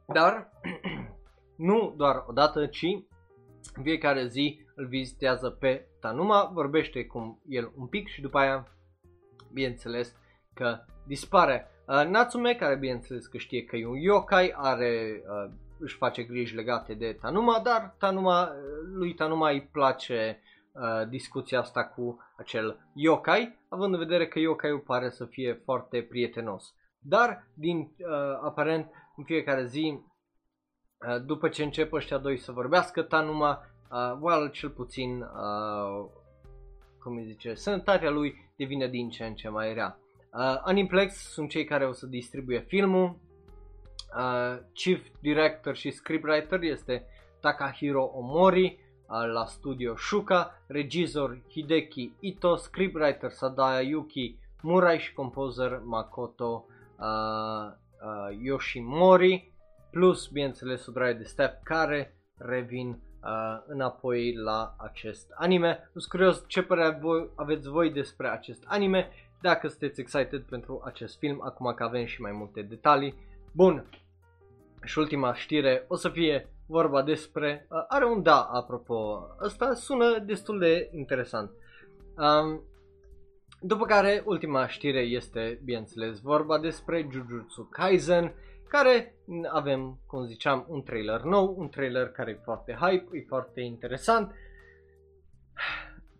[0.07, 0.51] Dar
[1.69, 2.85] nu doar o dată, ci
[3.75, 8.67] în fiecare zi îl vizitează pe Tanuma, vorbește cu el un pic și după aia,
[9.53, 10.17] bineînțeles,
[10.55, 11.71] că dispare.
[11.87, 16.55] Uh, Natsume, care bineînțeles că știe că e un yokai, are uh, își face griji
[16.55, 18.53] legate de Tanuma, dar Tanuma,
[18.93, 20.41] lui Tanuma îi place
[20.73, 26.03] uh, discuția asta cu acel yokai, având în vedere că yokai pare să fie foarte
[26.03, 26.75] prietenos.
[26.99, 30.01] Dar, din uh, aparent, în fiecare zi,
[31.09, 36.11] uh, după ce încep ăștia doi să vorbească, Tanuma, uh, well, cel puțin, uh,
[37.03, 39.99] cum îi zice, sănătatea lui devine din ce în ce mai rea.
[40.39, 43.19] Uh, Aniplex sunt cei care o să distribuie filmul,
[44.17, 47.07] Uh, chief director și scriptwriter este
[47.41, 48.87] Takahiro Omori.
[49.33, 56.67] la studio Shuka, regizor Hideki Ito, scriptwriter Sadaya Yuki Murai și composer Makoto
[56.99, 59.53] uh, uh, Yoshimori,
[59.91, 65.89] plus, bineînțeles, o de staff care revin uh, înapoi la acest anime.
[65.93, 69.11] Sunt curios ce părere voi, aveți voi despre acest anime,
[69.41, 73.15] dacă sunteți excited pentru acest film, acum că avem și mai multe detalii.
[73.53, 73.89] Bun,
[74.85, 77.67] și ultima știre o să fie vorba despre...
[77.71, 79.27] Uh, are un da, apropo.
[79.41, 81.51] Ăsta sună destul de interesant.
[82.17, 82.63] Um,
[83.61, 88.35] după care, ultima știre este, bineînțeles, vorba despre Jujutsu Kaisen,
[88.69, 89.15] care
[89.53, 94.35] avem, cum ziceam, un trailer nou, un trailer care e foarte hype, e foarte interesant.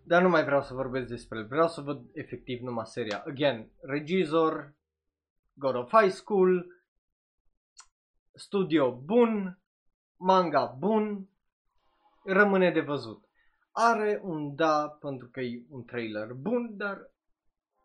[0.09, 3.23] Dar nu mai vreau să vorbesc despre el, vreau să văd efectiv numai seria.
[3.27, 4.73] Again, regizor,
[5.53, 6.65] God of High School,
[8.33, 9.59] studio bun,
[10.15, 11.29] manga bun,
[12.23, 13.23] rămâne de văzut.
[13.71, 17.11] Are un da pentru că e un trailer bun, dar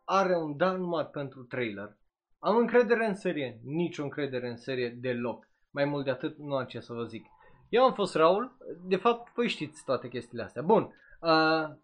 [0.05, 1.97] are un da numai pentru trailer.
[2.39, 5.49] Am încredere în serie, nicio încredere în serie deloc.
[5.71, 7.27] Mai mult de atât nu am ce să vă zic.
[7.69, 8.57] Eu am fost Raul,
[8.89, 10.63] de fapt voi știți toate chestiile astea.
[10.63, 11.83] Bun, uh,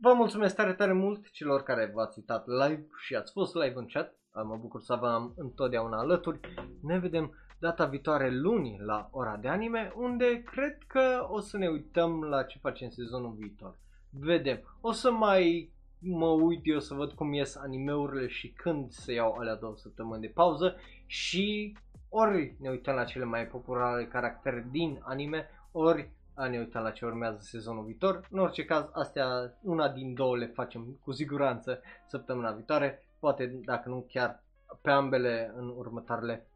[0.00, 3.86] vă mulțumesc tare tare mult celor care v-ați uitat live și ați fost live în
[3.86, 4.16] chat.
[4.32, 6.40] Uh, mă bucur să vă am întotdeauna alături.
[6.82, 11.68] Ne vedem data viitoare luni la ora de anime, unde cred că o să ne
[11.68, 13.78] uităm la ce facem sezonul viitor.
[14.10, 14.78] Vedem.
[14.80, 19.32] O să mai mă uit eu să văd cum ies animeurile și când se iau
[19.32, 20.76] alea două săptămâni de pauză
[21.06, 21.76] și
[22.08, 26.10] ori ne uităm la cele mai populare caractere din anime, ori
[26.46, 28.26] ne uităm la ce urmează sezonul viitor.
[28.30, 29.26] În orice caz, astea,
[29.62, 34.42] una din două le facem cu siguranță săptămâna viitoare, poate dacă nu chiar
[34.82, 36.46] pe ambele în următoarele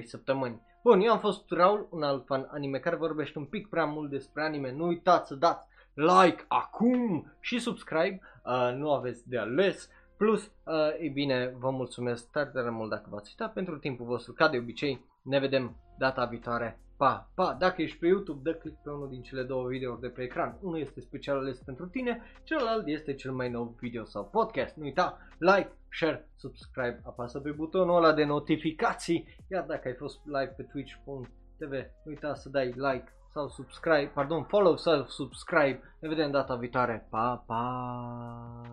[0.00, 0.62] 2-3 săptămâni.
[0.82, 4.10] Bun, eu am fost Raul, un alt fan anime care vorbește un pic prea mult
[4.10, 4.72] despre anime.
[4.72, 9.88] Nu uitați să dați like acum și subscribe, uh, nu aveți de ales.
[10.16, 14.32] Plus, uh, e bine, vă mulțumesc tare, tare mult dacă v-ați uitat pentru timpul vostru,
[14.32, 15.04] ca de obicei.
[15.22, 16.80] Ne vedem data viitoare.
[16.98, 20.08] Pa, pa, dacă ești pe YouTube, dă click pe unul din cele două videouri de
[20.08, 20.58] pe ecran.
[20.60, 24.76] Unul este special ales pentru tine, celălalt este cel mai nou video sau podcast.
[24.76, 30.20] Nu uita, like, share, subscribe, apasă pe butonul ăla de notificații, iar dacă ai fost
[30.24, 35.80] live pe twitch.tv, nu uita să dai like sau subscribe, pardon, follow sau subscribe.
[36.00, 37.06] Ne vedem data viitoare.
[37.10, 38.68] Pa, pa!